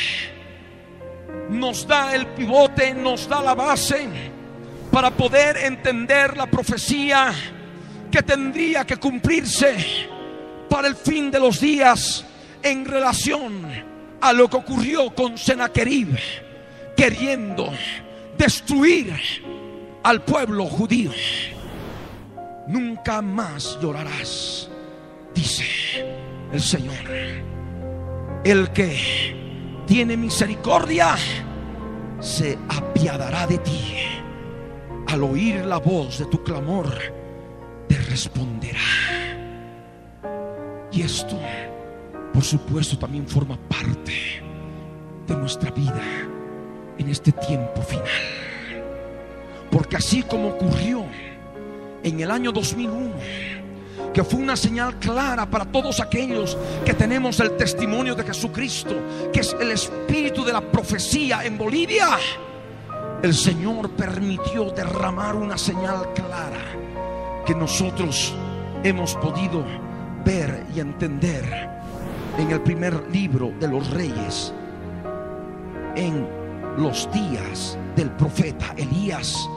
[1.51, 4.09] nos da el pivote, nos da la base
[4.91, 7.33] para poder entender la profecía
[8.11, 9.77] que tendría que cumplirse
[10.69, 12.25] para el fin de los días
[12.63, 13.63] en relación
[14.21, 16.17] a lo que ocurrió con Sennacherib,
[16.97, 17.71] queriendo
[18.37, 19.15] destruir
[20.03, 21.11] al pueblo judío.
[22.67, 24.69] Nunca más llorarás,
[25.35, 25.65] dice
[26.53, 26.95] el Señor.
[28.45, 31.17] El que tiene misericordia
[32.21, 33.95] se apiadará de ti.
[35.07, 36.93] Al oír la voz de tu clamor,
[37.89, 38.79] te responderá.
[40.93, 41.39] Y esto
[42.39, 44.13] por supuesto, también forma parte
[45.27, 46.01] de nuestra vida
[46.97, 48.07] en este tiempo final.
[49.73, 51.05] Porque así como ocurrió
[52.01, 53.11] en el año 2001,
[54.15, 58.95] que fue una señal clara para todos aquellos que tenemos el testimonio de Jesucristo,
[59.33, 62.07] que es el espíritu de la profecía en Bolivia,
[63.21, 68.33] el Señor permitió derramar una señal clara que nosotros
[68.85, 69.65] hemos podido
[70.25, 71.78] ver y entender
[72.39, 74.55] en el primer libro de los reyes,
[75.97, 76.27] en
[76.79, 79.49] los días del profeta Elías,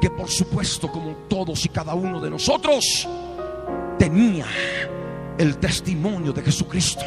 [0.00, 3.06] que por supuesto como todos y cada uno de nosotros
[3.98, 4.46] tenía
[5.36, 7.04] el testimonio de Jesucristo,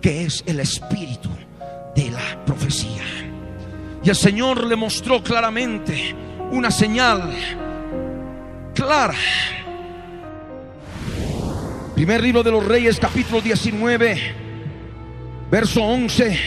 [0.00, 1.28] que es el espíritu
[1.94, 3.02] de la profecía.
[4.02, 6.14] Y el Señor le mostró claramente
[6.50, 7.30] una señal
[8.74, 9.14] clara
[12.04, 14.20] Primer libro de los Reyes, capítulo 19,
[15.50, 16.38] verso 11.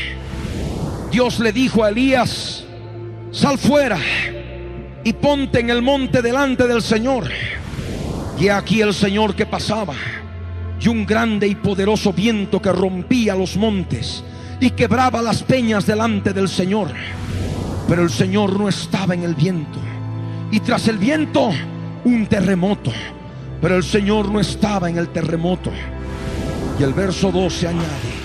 [1.10, 2.64] Dios le dijo a Elías,
[3.32, 3.98] sal fuera
[5.04, 7.32] y ponte en el monte delante del Señor.
[8.40, 9.96] Y aquí el Señor que pasaba,
[10.80, 14.24] y un grande y poderoso viento que rompía los montes
[14.62, 16.90] y quebraba las peñas delante del Señor.
[17.90, 19.80] Pero el Señor no estaba en el viento.
[20.52, 21.50] Y tras el viento,
[22.06, 22.92] un terremoto
[23.62, 25.72] pero el Señor no estaba en el terremoto.
[26.80, 28.18] Y el verso 12 añade,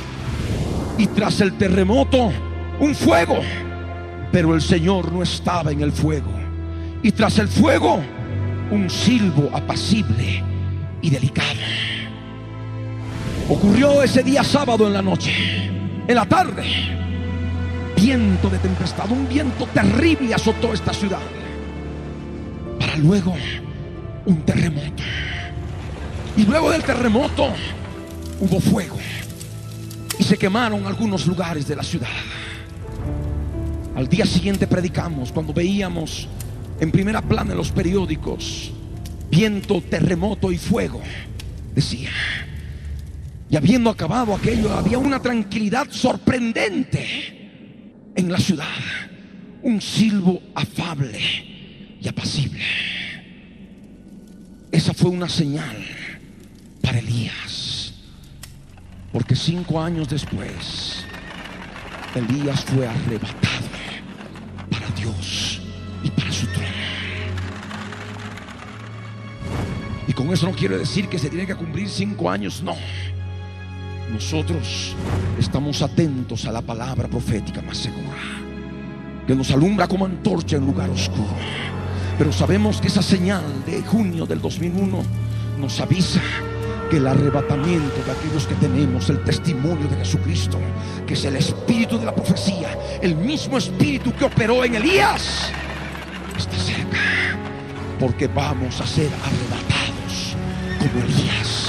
[0.99, 2.31] y tras el terremoto,
[2.81, 3.39] un fuego.
[4.31, 6.31] Pero el Señor no estaba en el fuego.
[7.03, 8.01] Y tras el fuego,
[8.71, 10.45] un silbo apacible
[11.01, 11.61] y delicado.
[13.49, 15.33] Ocurrió ese día sábado en la noche,
[16.07, 16.65] en la tarde.
[17.97, 21.21] Viento de tempestad, un viento terrible azotó esta ciudad.
[22.79, 23.35] Para luego
[24.27, 25.03] un terremoto.
[26.37, 27.49] Y luego del terremoto
[28.41, 28.99] hubo fuego.
[30.19, 32.09] Y se quemaron algunos lugares de la ciudad.
[33.95, 36.29] Al día siguiente predicamos cuando veíamos
[36.81, 38.73] en primera plana en los periódicos
[39.33, 41.01] viento, terremoto y fuego.
[41.75, 42.11] Decía.
[43.51, 48.69] Y habiendo acabado aquello, había una tranquilidad sorprendente en la ciudad.
[49.63, 51.19] Un silbo afable
[52.01, 52.63] y apacible.
[54.73, 55.77] Esa fue una señal
[56.83, 57.93] para Elías.
[59.13, 61.05] Porque cinco años después,
[62.15, 63.73] Elías fue arrebatado
[65.03, 65.61] Dios
[66.03, 66.69] y para su trono.
[70.07, 72.77] Y con eso no quiero decir que se tiene que cumplir cinco años, no.
[74.13, 74.95] Nosotros
[75.39, 78.19] estamos atentos a la palabra profética más segura,
[79.27, 81.37] que nos alumbra como antorcha en lugar oscuro.
[82.19, 85.03] Pero sabemos que esa señal de junio del 2001
[85.59, 86.21] nos avisa
[86.91, 90.59] que el arrebatamiento de aquellos que tenemos el testimonio de Jesucristo,
[91.07, 95.51] que es el espíritu de la profecía, el mismo espíritu que operó en Elías,
[96.37, 96.99] está cerca,
[97.99, 100.37] porque vamos a ser arrebatados
[100.79, 101.62] como Elías.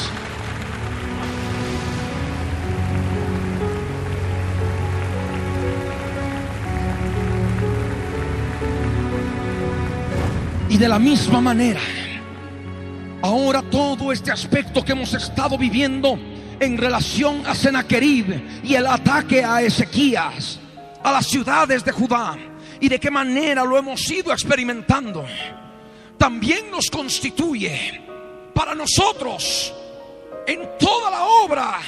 [10.74, 11.82] Y de la misma manera,
[13.22, 16.18] ahora todo este aspecto que hemos estado viviendo
[16.60, 20.60] en relación a Sennacherib y el ataque a Ezequías,
[21.04, 22.36] a las ciudades de Judá,
[22.80, 25.24] y de qué manera lo hemos ido experimentando,
[26.18, 28.02] también nos constituye
[28.56, 29.72] para nosotros
[30.48, 31.82] en toda la obra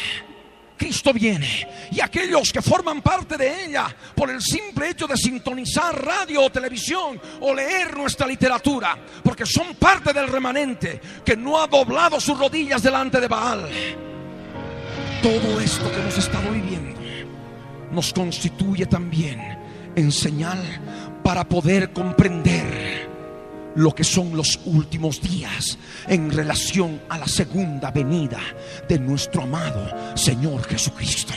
[0.78, 1.68] Cristo viene.
[1.92, 6.50] Y aquellos que forman parte de ella por el simple hecho de sintonizar radio o
[6.50, 12.38] televisión o leer nuestra literatura, porque son parte del remanente que no ha doblado sus
[12.38, 13.70] rodillas delante de Baal.
[15.22, 17.00] Todo esto que hemos estado viviendo
[17.92, 19.42] nos constituye también
[19.96, 20.60] en señal
[21.24, 23.10] para poder comprender
[23.76, 28.40] lo que son los últimos días en relación a la segunda venida
[28.88, 31.34] de nuestro amado Señor Jesucristo.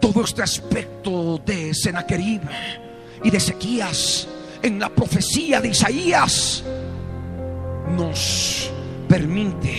[0.00, 2.42] Todo este aspecto de Sennacherib
[3.22, 4.26] y de Ezequías
[4.62, 6.64] en la profecía de Isaías
[7.96, 8.70] nos
[9.08, 9.76] permite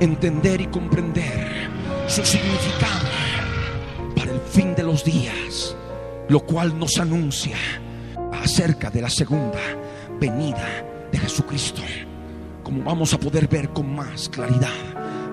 [0.00, 1.68] entender y comprender
[2.08, 3.08] su significado
[4.16, 5.76] para el fin de los días,
[6.28, 7.56] lo cual nos anuncia
[8.32, 9.60] acerca de la segunda
[10.22, 11.82] venida de Jesucristo,
[12.62, 14.70] como vamos a poder ver con más claridad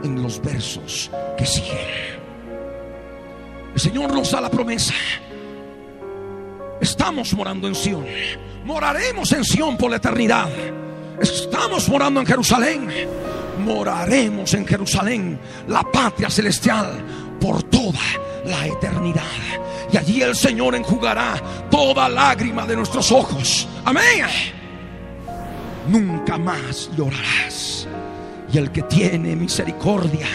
[0.04, 1.78] en los versos que siguen.
[3.76, 4.96] El Señor nos da la promesa.
[6.82, 8.04] Estamos morando en Sión.
[8.66, 10.50] Moraremos en Sión por la eternidad.
[11.22, 12.90] Estamos morando en Jerusalén.
[13.64, 18.02] Moraremos en Jerusalén, la patria celestial, por toda
[18.44, 19.22] la eternidad.
[19.94, 23.68] Y allí el Señor enjugará toda lágrima de nuestros ojos.
[23.86, 24.59] Amén
[25.90, 27.88] nunca más llorarás.
[28.52, 30.28] Y el que tiene misericordia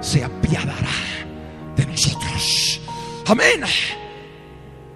[0.00, 0.88] se apiadará
[1.76, 2.80] de nosotros.
[3.26, 3.62] Amén.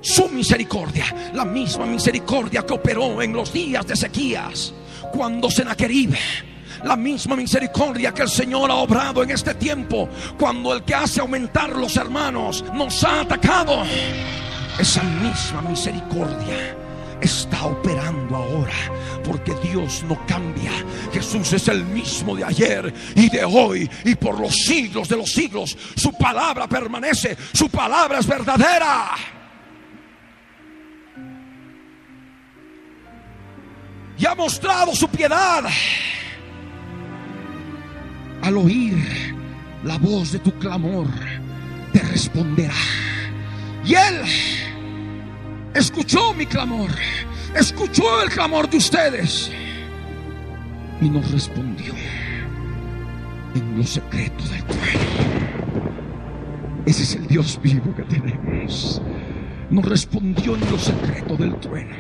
[0.01, 4.73] Su misericordia, la misma misericordia que operó en los días de Ezequías,
[5.13, 6.15] cuando Senaquerib
[6.85, 11.21] la misma misericordia que el Señor ha obrado en este tiempo, cuando el que hace
[11.21, 13.83] aumentar los hermanos nos ha atacado.
[14.79, 16.77] Esa misma misericordia
[17.21, 18.75] está operando ahora
[19.25, 20.73] porque Dios no cambia.
[21.13, 25.31] Jesús es el mismo de ayer y de hoy y por los siglos de los
[25.31, 25.77] siglos.
[25.97, 29.11] Su palabra permanece, su palabra es verdadera.
[34.19, 35.65] Y ha mostrado su piedad
[38.43, 39.37] al oír
[39.85, 41.07] la voz de tu clamor,
[41.93, 42.75] te responderá.
[43.85, 44.23] Y Él
[45.75, 46.91] escuchó mi clamor,
[47.55, 49.51] escuchó el clamor de ustedes
[51.01, 51.95] y nos respondió
[53.55, 55.49] en lo secreto del trueno.
[56.87, 59.03] Ese es el Dios vivo que tenemos.
[59.71, 61.95] Nos respondió en lo secreto del trueno.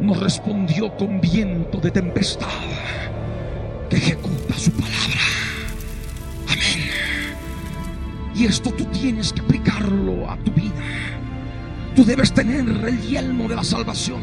[0.00, 2.46] Nos respondió con viento de tempestad
[3.88, 5.20] que ejecuta su palabra.
[6.46, 6.90] Amén.
[8.34, 10.72] Y esto tú tienes que aplicarlo a tu vida.
[12.00, 14.22] Tú debes tener el yelmo de la salvación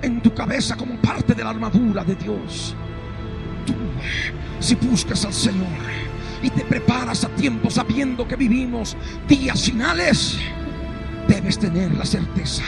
[0.00, 2.76] en tu cabeza como parte de la armadura de Dios.
[3.66, 3.74] Tú,
[4.60, 5.66] si buscas al Señor
[6.40, 8.96] y te preparas a tiempo sabiendo que vivimos
[9.26, 10.38] días finales,
[11.26, 12.62] debes tener la certeza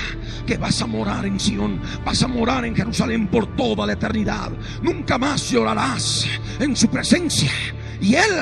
[0.45, 4.51] que vas a morar en Sion, vas a morar en Jerusalén por toda la eternidad.
[4.83, 6.27] Nunca más llorarás
[6.59, 7.53] en su presencia
[8.01, 8.41] y Él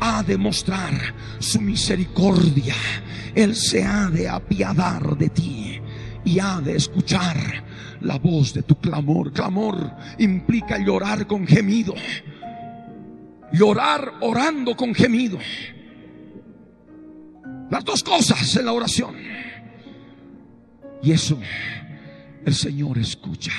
[0.00, 2.74] ha de mostrar su misericordia.
[3.34, 5.80] Él se ha de apiadar de ti
[6.24, 7.36] y ha de escuchar
[8.00, 9.32] la voz de tu clamor.
[9.32, 11.94] Clamor implica llorar con gemido.
[13.52, 15.38] Llorar orando con gemido.
[17.70, 19.14] Las dos cosas en la oración.
[21.02, 21.38] Y eso
[22.44, 23.52] el Señor escucha.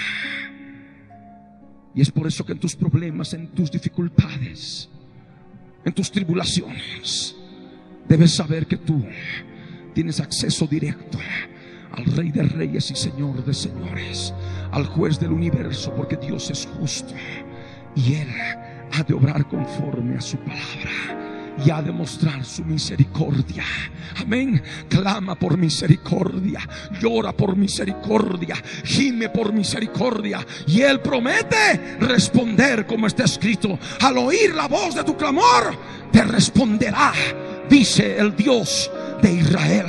[1.94, 4.90] Y es por eso que en tus problemas, en tus dificultades,
[5.84, 7.36] en tus tribulaciones,
[8.08, 9.04] debes saber que tú
[9.94, 11.18] tienes acceso directo
[11.92, 14.34] al Rey de Reyes y Señor de Señores,
[14.72, 17.14] al juez del universo, porque Dios es justo
[17.96, 18.30] y Él
[18.94, 21.22] ha de obrar conforme a su palabra
[21.66, 23.64] y ha de mostrar su misericordia.
[24.22, 24.62] Amén.
[24.88, 26.62] Clama por misericordia,
[27.00, 30.46] llora por misericordia, gime por misericordia.
[30.68, 33.78] Y Él promete responder como está escrito.
[34.00, 35.78] Al oír la voz de tu clamor,
[36.12, 37.14] te responderá,
[37.70, 38.90] dice el Dios
[39.22, 39.88] de Israel.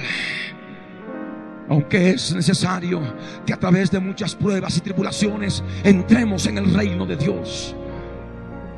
[1.68, 3.00] Aunque es necesario
[3.46, 7.74] que a través de muchas pruebas y tribulaciones entremos en el reino de Dios.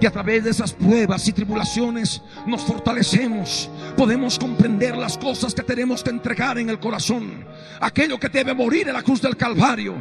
[0.00, 3.70] Y a través de esas pruebas y tribulaciones nos fortalecemos.
[3.96, 7.44] Podemos comprender las cosas que tenemos que entregar en el corazón.
[7.80, 9.94] Aquello que debe morir en la cruz del Calvario.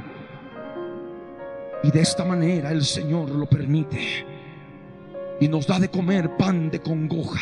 [1.84, 4.26] Y de esta manera el Señor lo permite.
[5.40, 7.40] Y nos da de comer pan de congoja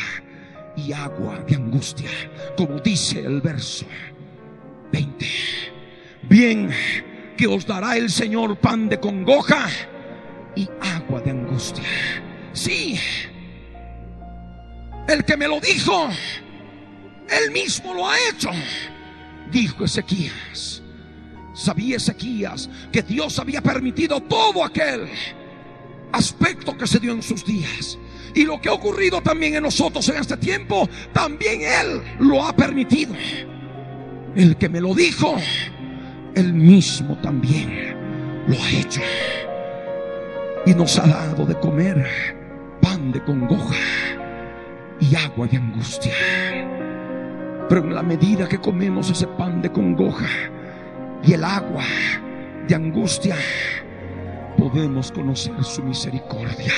[0.76, 2.10] y agua de angustia.
[2.58, 3.86] Como dice el verso
[4.92, 5.26] 20.
[6.24, 6.70] Bien
[7.38, 9.68] que os dará el Señor pan de congoja
[10.56, 11.84] y agua de angustia.
[12.54, 13.00] Sí,
[15.08, 16.10] el que me lo dijo,
[17.30, 18.50] él mismo lo ha hecho,
[19.52, 20.84] dijo Ezequías.
[21.54, 25.10] Sabía Ezequías que Dios había permitido todo aquel
[26.12, 27.98] aspecto que se dio en sus días.
[28.34, 32.56] Y lo que ha ocurrido también en nosotros en este tiempo, también Él lo ha
[32.56, 33.14] permitido.
[34.36, 35.36] El que me lo dijo,
[36.36, 37.96] Él mismo también
[38.48, 39.02] lo ha hecho.
[40.66, 42.08] Y nos ha dado de comer
[42.82, 43.76] pan de congoja
[45.00, 46.14] y agua de angustia.
[47.68, 50.28] Pero en la medida que comemos ese pan de congoja
[51.24, 51.84] y el agua
[52.68, 53.36] de angustia,
[54.58, 56.72] podemos conocer su misericordia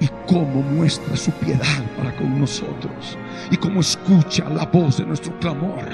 [0.00, 3.16] y cómo muestra su piedad para con nosotros
[3.50, 5.88] y cómo escucha la voz de nuestro clamor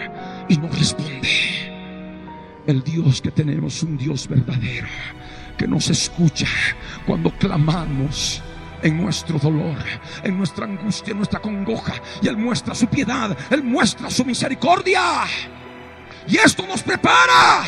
[0.48, 1.28] y nos responde.
[2.66, 4.88] El Dios que tenemos, un Dios verdadero,
[5.57, 6.46] que nos escucha
[7.07, 8.42] cuando clamamos
[8.82, 9.76] en nuestro dolor,
[10.22, 11.94] en nuestra angustia, en nuestra congoja.
[12.22, 15.24] Y Él muestra su piedad, Él muestra su misericordia.
[16.28, 17.64] Y esto nos prepara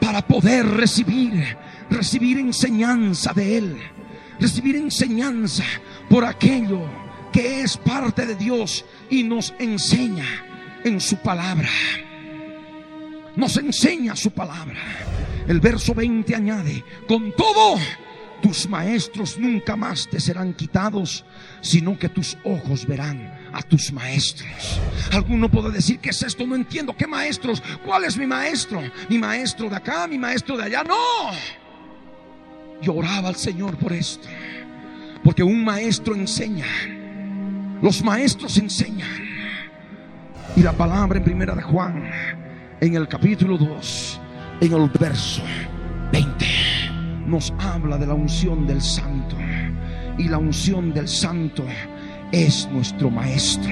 [0.00, 1.56] para poder recibir,
[1.90, 3.80] recibir enseñanza de Él,
[4.40, 5.64] recibir enseñanza
[6.08, 6.80] por aquello
[7.32, 10.26] que es parte de Dios y nos enseña
[10.84, 11.68] en su palabra.
[13.36, 14.80] Nos enseña su palabra.
[15.46, 17.78] El verso 20 añade, con todo
[18.40, 21.24] tus maestros nunca más te serán quitados,
[21.60, 24.80] sino que tus ojos verán a tus maestros.
[25.12, 26.46] Alguno puede decir, ¿qué es esto?
[26.46, 26.96] No entiendo.
[26.96, 27.62] ¿Qué maestros?
[27.84, 28.82] ¿Cuál es mi maestro?
[29.08, 30.06] ¿Mi maestro de acá?
[30.06, 30.82] ¿Mi maestro de allá?
[30.82, 30.96] No.
[32.82, 34.28] Yo oraba al Señor por esto.
[35.22, 36.66] Porque un maestro enseña.
[37.82, 39.08] Los maestros enseñan.
[40.56, 42.10] Y la palabra en primera de Juan,
[42.80, 44.20] en el capítulo 2,
[44.62, 45.42] en el verso
[46.12, 46.46] 20
[47.26, 49.36] nos habla de la unción del santo.
[50.18, 51.64] Y la unción del santo
[52.32, 53.70] es nuestro maestro.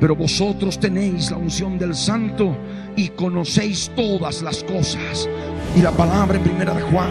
[0.00, 2.56] Pero vosotros tenéis la unción del santo
[2.96, 5.28] y conocéis todas las cosas.
[5.76, 7.10] Y la palabra en primera de Juan,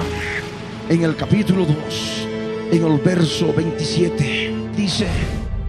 [0.89, 2.27] en el capítulo 2,
[2.71, 5.07] en el verso 27, dice,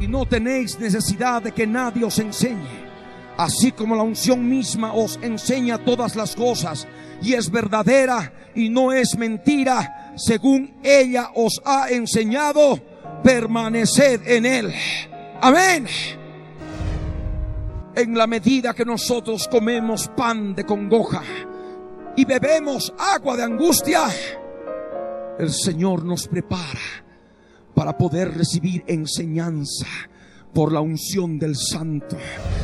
[0.00, 2.86] y no tenéis necesidad de que nadie os enseñe
[3.36, 6.86] así como la unción misma os enseña todas las cosas
[7.22, 12.80] y es verdadera y no es mentira, según ella os ha enseñado,
[13.22, 14.74] permaneced en él.
[15.40, 15.86] Amén.
[17.94, 21.22] En la medida que nosotros comemos pan de congoja
[22.16, 24.08] y bebemos agua de angustia,
[25.38, 26.80] el Señor nos prepara
[27.74, 29.86] para poder recibir enseñanza
[30.54, 32.16] por la unción del Santo.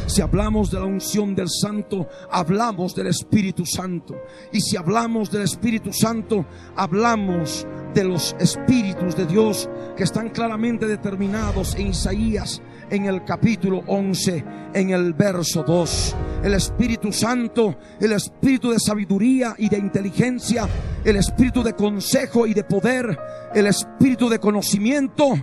[0.06, 4.16] Si hablamos de la unción del Santo, hablamos del Espíritu Santo.
[4.50, 10.86] Y si hablamos del Espíritu Santo, hablamos de los Espíritus de Dios que están claramente
[10.86, 16.16] determinados en Isaías en el capítulo 11, en el verso 2.
[16.44, 20.68] El Espíritu Santo, el Espíritu de sabiduría y de inteligencia,
[21.04, 23.18] el Espíritu de consejo y de poder,
[23.54, 25.34] el Espíritu de conocimiento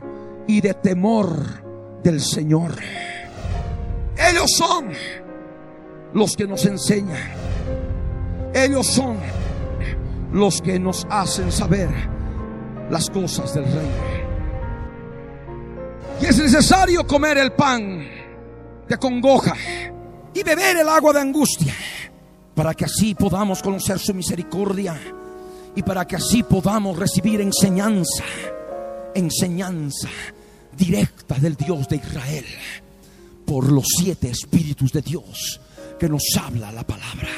[0.48, 2.72] y de temor del Señor.
[4.18, 4.90] Ellos son
[6.14, 7.18] los que nos enseñan.
[8.54, 9.18] Ellos son
[10.34, 11.90] los que nos hacen saber
[12.90, 14.19] las cosas del reino.
[16.22, 18.06] Y es necesario comer el pan
[18.88, 19.54] de congoja
[20.34, 21.74] y beber el agua de angustia
[22.54, 25.00] para que así podamos conocer su misericordia
[25.76, 28.24] y para que así podamos recibir enseñanza,
[29.16, 30.10] enseñanza
[30.76, 32.46] directa del Dios de Israel
[33.46, 35.62] por los siete espíritus de Dios
[35.98, 37.30] que nos habla la palabra.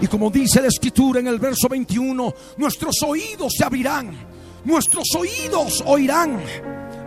[0.00, 4.12] Y como dice la escritura en el verso 21, nuestros oídos se abrirán,
[4.64, 6.38] nuestros oídos oirán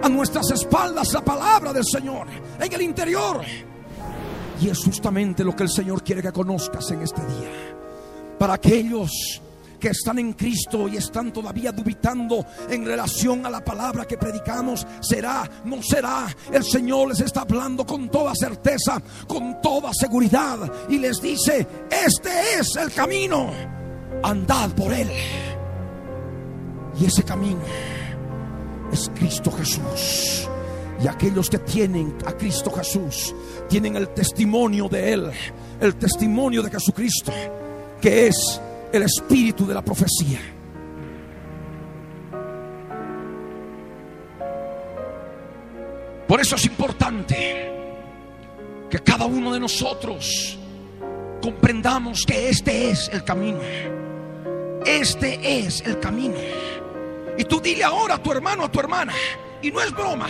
[0.01, 2.27] a nuestras espaldas la palabra del Señor
[2.59, 3.41] en el interior.
[4.59, 7.75] Y es justamente lo que el Señor quiere que conozcas en este día.
[8.37, 9.11] Para aquellos
[9.79, 14.85] que están en Cristo y están todavía dubitando en relación a la palabra que predicamos,
[15.01, 16.27] será, no será.
[16.51, 22.59] El Señor les está hablando con toda certeza, con toda seguridad y les dice, este
[22.59, 23.51] es el camino,
[24.23, 25.09] andad por él.
[26.99, 27.61] Y ese camino
[28.91, 30.47] es Cristo Jesús.
[31.03, 33.33] Y aquellos que tienen a Cristo Jesús
[33.67, 35.31] tienen el testimonio de Él,
[35.79, 37.31] el testimonio de Jesucristo,
[37.99, 38.61] que es
[38.91, 40.39] el espíritu de la profecía.
[46.27, 47.71] Por eso es importante
[48.89, 50.57] que cada uno de nosotros
[51.41, 53.59] comprendamos que este es el camino.
[54.85, 56.35] Este es el camino.
[57.37, 59.13] Y tú dile ahora a tu hermano, a tu hermana,
[59.61, 60.27] y no es broma,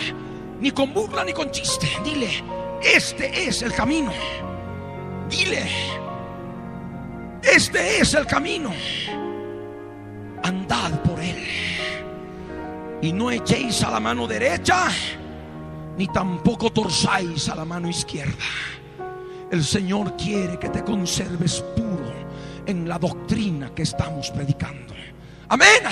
[0.60, 2.42] ni con burla ni con chiste, dile,
[2.82, 4.12] este es el camino.
[5.28, 5.66] Dile,
[7.42, 8.70] este es el camino.
[10.42, 11.46] Andad por él.
[13.00, 14.88] Y no echéis a la mano derecha,
[15.96, 18.44] ni tampoco torzáis a la mano izquierda.
[19.50, 22.12] El Señor quiere que te conserves puro
[22.64, 24.94] en la doctrina que estamos predicando.
[25.48, 25.82] Amén.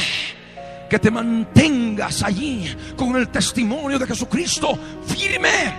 [0.90, 4.76] Que te mantengas allí con el testimonio de Jesucristo
[5.06, 5.72] firme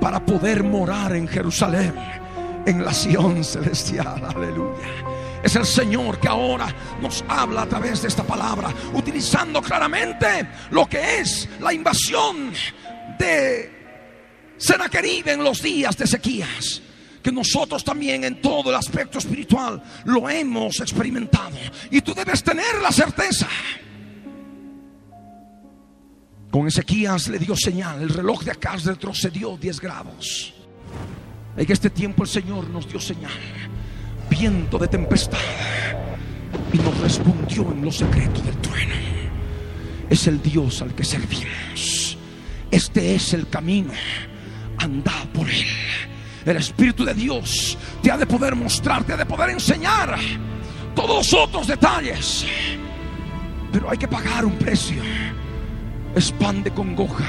[0.00, 1.94] para poder morar en Jerusalén,
[2.64, 4.24] en la Sion celestial.
[4.34, 4.88] Aleluya.
[5.42, 10.86] Es el Señor que ahora nos habla a través de esta palabra, utilizando claramente lo
[10.86, 12.50] que es la invasión
[13.18, 13.70] de
[14.56, 16.80] Senaquerib en los días de sequías
[17.22, 21.56] que nosotros también en todo el aspecto espiritual lo hemos experimentado.
[21.90, 23.48] Y tú debes tener la certeza.
[26.54, 30.54] Con Ezequías le dio señal, el reloj de acá retrocedió 10 grados.
[31.56, 33.32] En este tiempo el Señor nos dio señal
[34.30, 35.36] viento de tempestad
[36.72, 38.94] y nos respondió en lo secreto del trueno.
[40.08, 42.16] Es el Dios al que servimos.
[42.70, 43.90] Este es el camino.
[44.78, 45.66] Anda por él.
[46.46, 50.16] El Espíritu de Dios te ha de poder mostrar, te ha de poder enseñar
[50.94, 52.46] todos los otros detalles.
[53.72, 55.02] Pero hay que pagar un precio.
[56.14, 57.24] Es pan de congoja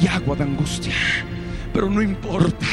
[0.00, 0.94] y agua de angustia.
[1.72, 2.66] Pero no importa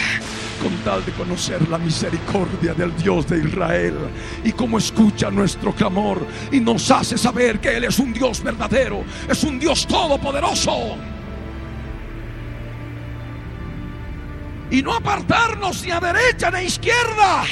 [0.62, 3.96] con tal de conocer la misericordia del Dios de Israel
[4.44, 9.04] y cómo escucha nuestro clamor y nos hace saber que Él es un Dios verdadero,
[9.28, 10.98] es un Dios todopoderoso.
[14.70, 17.44] Y no apartarnos ni a derecha ni a izquierda.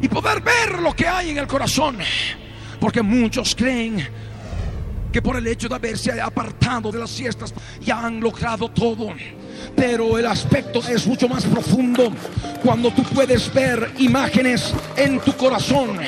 [0.00, 1.98] Y poder ver lo que hay en el corazón.
[2.80, 4.08] Porque muchos creen
[5.12, 9.08] que por el hecho de haberse apartado de las fiestas ya han logrado todo.
[9.74, 12.12] Pero el aspecto es mucho más profundo
[12.62, 15.98] cuando tú puedes ver imágenes en tu corazón.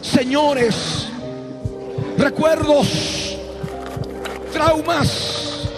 [0.00, 1.08] Señores,
[2.18, 3.38] recuerdos,
[4.52, 5.68] traumas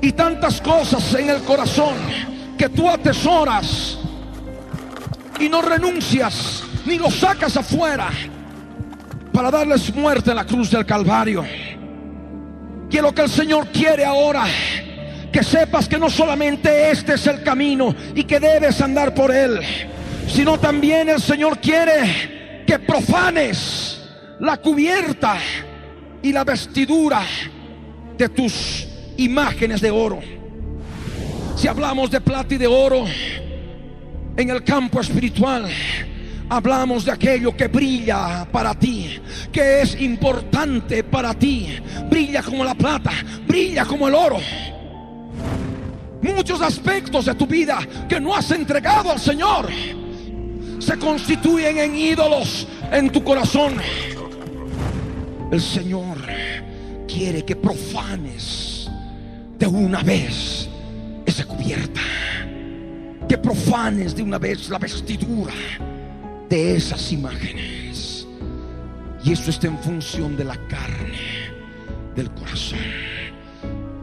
[0.00, 1.94] y tantas cosas en el corazón
[2.56, 3.98] que tú atesoras
[5.38, 8.10] y no renuncias ni lo sacas afuera
[9.40, 11.42] para darles muerte en la cruz del Calvario.
[12.90, 14.44] Que lo que el Señor quiere ahora,
[15.32, 19.58] que sepas que no solamente este es el camino y que debes andar por él,
[20.28, 24.02] sino también el Señor quiere que profanes
[24.40, 25.38] la cubierta
[26.22, 27.22] y la vestidura
[28.18, 28.86] de tus
[29.16, 30.20] imágenes de oro.
[31.56, 33.06] Si hablamos de plata y de oro
[34.36, 35.66] en el campo espiritual,
[36.50, 39.18] hablamos de aquello que brilla para ti,
[39.52, 41.78] que es importante para ti.
[42.10, 43.12] Brilla como la plata,
[43.46, 44.38] brilla como el oro.
[46.20, 47.78] Muchos aspectos de tu vida
[48.08, 49.68] que no has entregado al Señor
[50.78, 53.76] se constituyen en ídolos en tu corazón.
[55.52, 56.18] El Señor
[57.06, 58.90] quiere que profanes
[59.56, 60.68] de una vez
[61.24, 62.00] esa cubierta.
[63.28, 65.52] Que profanes de una vez la vestidura
[66.50, 68.26] de esas imágenes.
[69.22, 71.52] Y eso está en función de la carne
[72.16, 72.78] del corazón.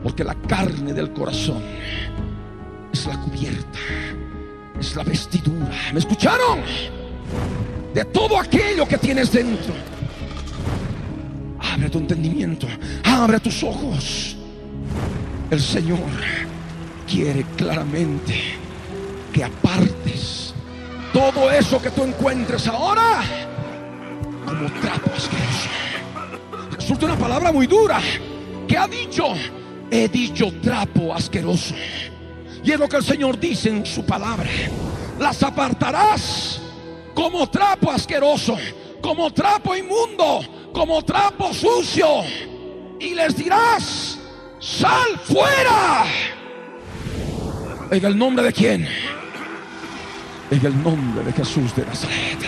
[0.02, 1.62] Porque la carne del corazón
[2.94, 3.80] es la cubierta,
[4.80, 5.70] es la vestidura.
[5.92, 6.60] ¿Me escucharon?
[7.94, 9.74] De todo aquello que tienes dentro.
[11.60, 12.68] Abre tu entendimiento,
[13.04, 14.38] abre tus ojos.
[15.52, 16.00] El Señor
[17.08, 18.36] quiere claramente
[19.34, 20.47] que apartes
[21.14, 23.24] todo eso que tú encuentres ahora
[24.46, 25.70] como trapo asqueroso.
[26.72, 28.00] Resulta una palabra muy dura
[28.68, 29.34] que ha dicho,
[29.92, 31.76] he dicho trapo asqueroso.
[32.64, 34.50] Y es lo que el Señor dice en su palabra.
[35.20, 36.62] Las apartarás
[37.14, 38.58] como trapo asqueroso,
[39.02, 40.42] como trapo inmundo,
[40.74, 42.24] como trapo sucio.
[43.00, 44.20] Y les dirás,
[44.60, 46.06] sal fuera.
[47.92, 48.88] En el nombre de quién?
[50.50, 52.40] En el nombre de Jesús de Nazaret.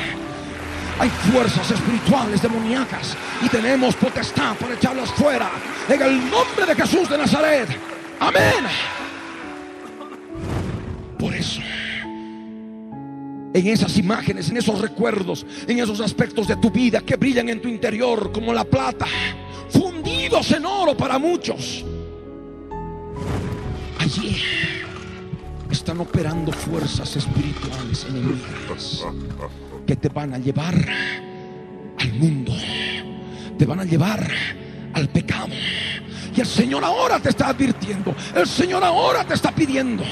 [1.00, 5.50] Hay fuerzas espirituales demoníacas y tenemos potestad para echarlas fuera.
[5.88, 7.70] En el nombre de Jesús de Nazaret.
[8.20, 8.66] Amén.
[11.18, 11.62] Por eso,
[13.54, 17.62] en esas imágenes, en esos recuerdos, en esos aspectos de tu vida que brillan en
[17.62, 19.08] tu interior como la plata,
[19.70, 21.84] fundidos en oro para muchos,
[24.00, 24.42] allí
[25.70, 29.06] están operando fuerzas espirituales enemigas
[29.86, 30.76] que te van a llevar
[31.98, 32.54] al mundo,
[33.58, 34.28] te van a llevar
[34.94, 35.50] al pecado.
[36.36, 40.04] Y el Señor ahora te está advirtiendo, el Señor ahora te está pidiendo,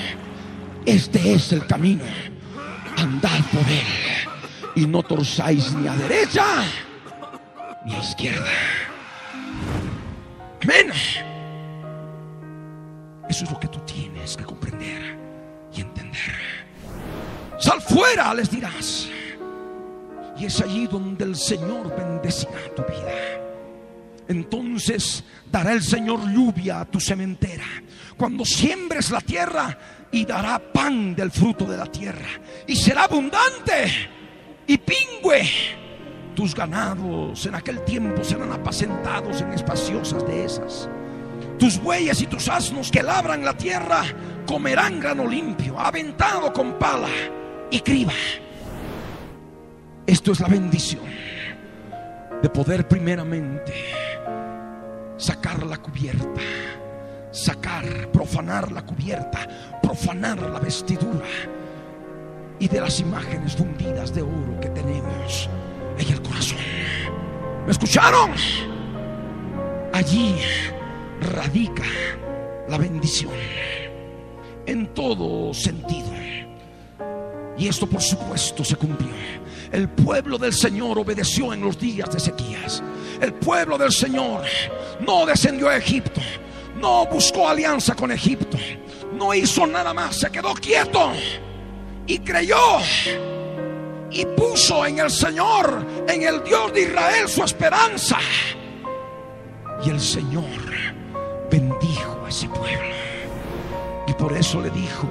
[0.86, 2.03] este es el camino,
[2.97, 3.88] andad por él
[4.76, 6.45] y no torzáis ni a derecha
[7.86, 8.45] ni a izquierda.
[10.64, 10.91] Amén.
[13.30, 14.43] Eso es lo que tú tienes que
[17.68, 19.09] Sal fuera, les dirás.
[20.39, 23.11] Y es allí donde el Señor bendecirá tu vida.
[24.30, 27.65] Entonces dará el Señor lluvia a tu cementera.
[28.15, 29.78] Cuando siembres la tierra
[30.09, 32.30] y dará pan del fruto de la tierra.
[32.68, 33.91] Y será abundante
[34.65, 35.41] y pingüe.
[36.36, 40.88] Tus ganados en aquel tiempo serán apacentados en espaciosas dehesas.
[41.59, 44.03] Tus bueyes y tus asnos que labran la tierra
[44.45, 47.09] comerán grano limpio, aventado con pala
[47.72, 48.13] y criba.
[50.05, 51.03] Esto es la bendición
[52.41, 53.74] de poder primeramente
[55.18, 56.41] sacar la cubierta,
[57.32, 59.47] sacar, profanar la cubierta,
[59.82, 61.26] profanar la vestidura
[62.59, 65.49] y de las imágenes fundidas de oro que tenemos
[65.97, 66.57] en el corazón.
[67.65, 68.32] ¿Me escucharon?
[69.93, 70.36] Allí
[71.22, 71.84] radica
[72.70, 73.34] la bendición
[74.65, 76.26] en todo sentido.
[77.58, 79.14] Y esto por supuesto se cumplió.
[79.72, 82.84] El pueblo del Señor obedeció en los días de sequías.
[83.20, 84.43] El pueblo del Señor
[84.99, 86.22] no descendió a Egipto.
[86.80, 88.58] No buscó alianza con Egipto.
[89.14, 90.18] No hizo nada más.
[90.18, 91.12] Se quedó quieto.
[92.05, 92.80] Y creyó.
[94.12, 98.18] Y puso en el Señor, en el Dios de Israel, su esperanza.
[99.84, 100.45] Y el Señor
[101.51, 102.95] bendijo a ese pueblo.
[104.08, 105.10] Y por eso le dijo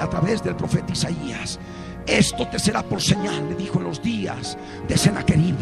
[0.00, 1.58] a través del profeta Isaías,
[2.06, 5.56] esto te será por señal, le dijo en los días de Senaquerib,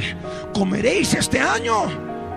[0.55, 1.85] comeréis este año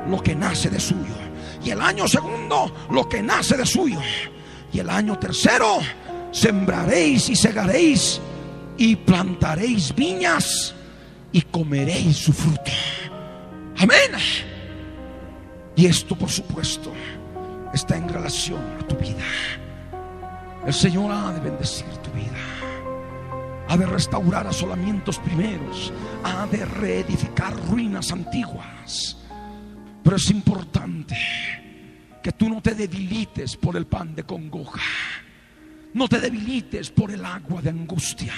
[0.08, 1.16] lo que nace de suyo,
[1.64, 4.00] y el año segundo lo que nace de suyo,
[4.72, 5.80] y el año tercero
[6.32, 8.20] sembraréis y segaréis
[8.78, 10.74] y plantaréis viñas
[11.32, 12.72] y comeréis su fruto.
[13.78, 14.12] Amén.
[15.76, 16.92] Y esto, por supuesto,
[17.74, 19.24] está en relación a tu vida.
[20.66, 22.38] El Señor ha de bendecir tu vida.
[23.68, 25.92] Ha de restaurar asolamientos primeros.
[26.24, 29.18] Ha de reedificar ruinas antiguas.
[30.04, 31.18] Pero es importante
[32.22, 34.82] que tú no te debilites por el pan de congoja.
[35.94, 38.34] No te debilites por el agua de angustia.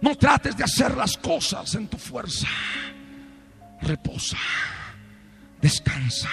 [0.00, 2.48] No trates de hacer las cosas en tu fuerza.
[3.82, 4.38] Reposa.
[5.60, 6.30] Descansa.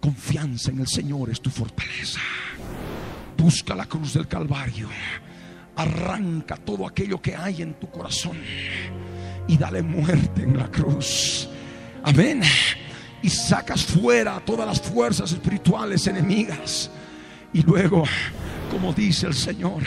[0.00, 2.20] Confianza en el Señor es tu fortaleza.
[3.36, 4.88] Busca la cruz del Calvario.
[5.76, 8.38] Arranca todo aquello que hay en tu corazón
[9.48, 11.48] y dale muerte en la cruz.
[12.02, 12.42] Amén.
[13.22, 16.90] Y sacas fuera todas las fuerzas espirituales enemigas.
[17.52, 18.04] Y luego,
[18.70, 19.82] como dice el Señor,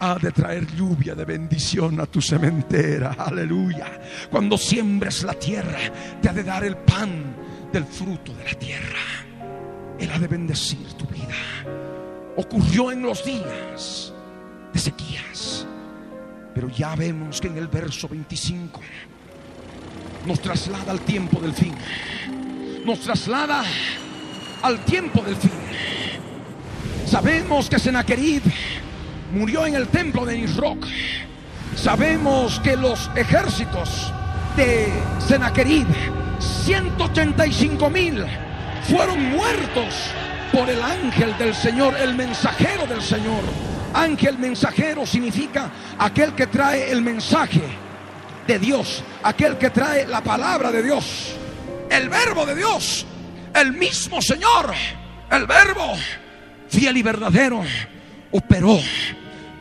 [0.00, 3.12] ha de traer lluvia de bendición a tu cementera.
[3.18, 4.00] Aleluya.
[4.30, 5.78] Cuando siembres la tierra,
[6.20, 7.36] te ha de dar el pan
[7.72, 8.98] del fruto de la tierra.
[9.98, 11.34] Él ha de bendecir tu vida.
[12.36, 14.12] Ocurrió en los días
[14.72, 15.66] de sequías.
[16.54, 18.80] Pero ya vemos que en el verso 25
[20.26, 21.74] nos traslada al tiempo del fin.
[22.84, 23.64] Nos traslada
[24.62, 25.50] al tiempo del fin.
[27.06, 28.42] Sabemos que Senaquerib
[29.32, 30.86] murió en el templo de Nisroch.
[31.76, 34.12] Sabemos que los ejércitos
[34.56, 35.86] de Senaquerib,
[36.64, 38.24] 185 mil,
[38.88, 40.12] fueron muertos
[40.54, 43.42] por el ángel del Señor, el mensajero del Señor,
[43.92, 47.62] Ángel mensajero significa aquel que trae el mensaje
[48.46, 51.34] de Dios, aquel que trae la palabra de Dios,
[51.90, 53.04] el verbo de Dios,
[53.54, 54.72] el mismo Señor,
[55.30, 55.94] el verbo
[56.68, 57.62] fiel y verdadero,
[58.32, 58.78] operó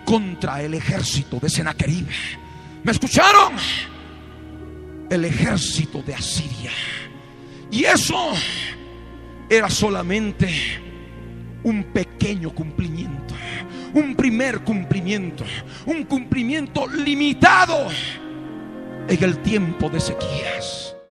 [0.05, 2.07] contra el ejército de Sennacherib.
[2.83, 3.53] ¿Me escucharon?
[5.09, 6.71] El ejército de Asiria.
[7.71, 8.33] Y eso
[9.49, 10.49] era solamente
[11.63, 13.33] un pequeño cumplimiento,
[13.93, 15.43] un primer cumplimiento,
[15.85, 17.87] un cumplimiento limitado
[19.07, 20.92] en el tiempo de Ezequías.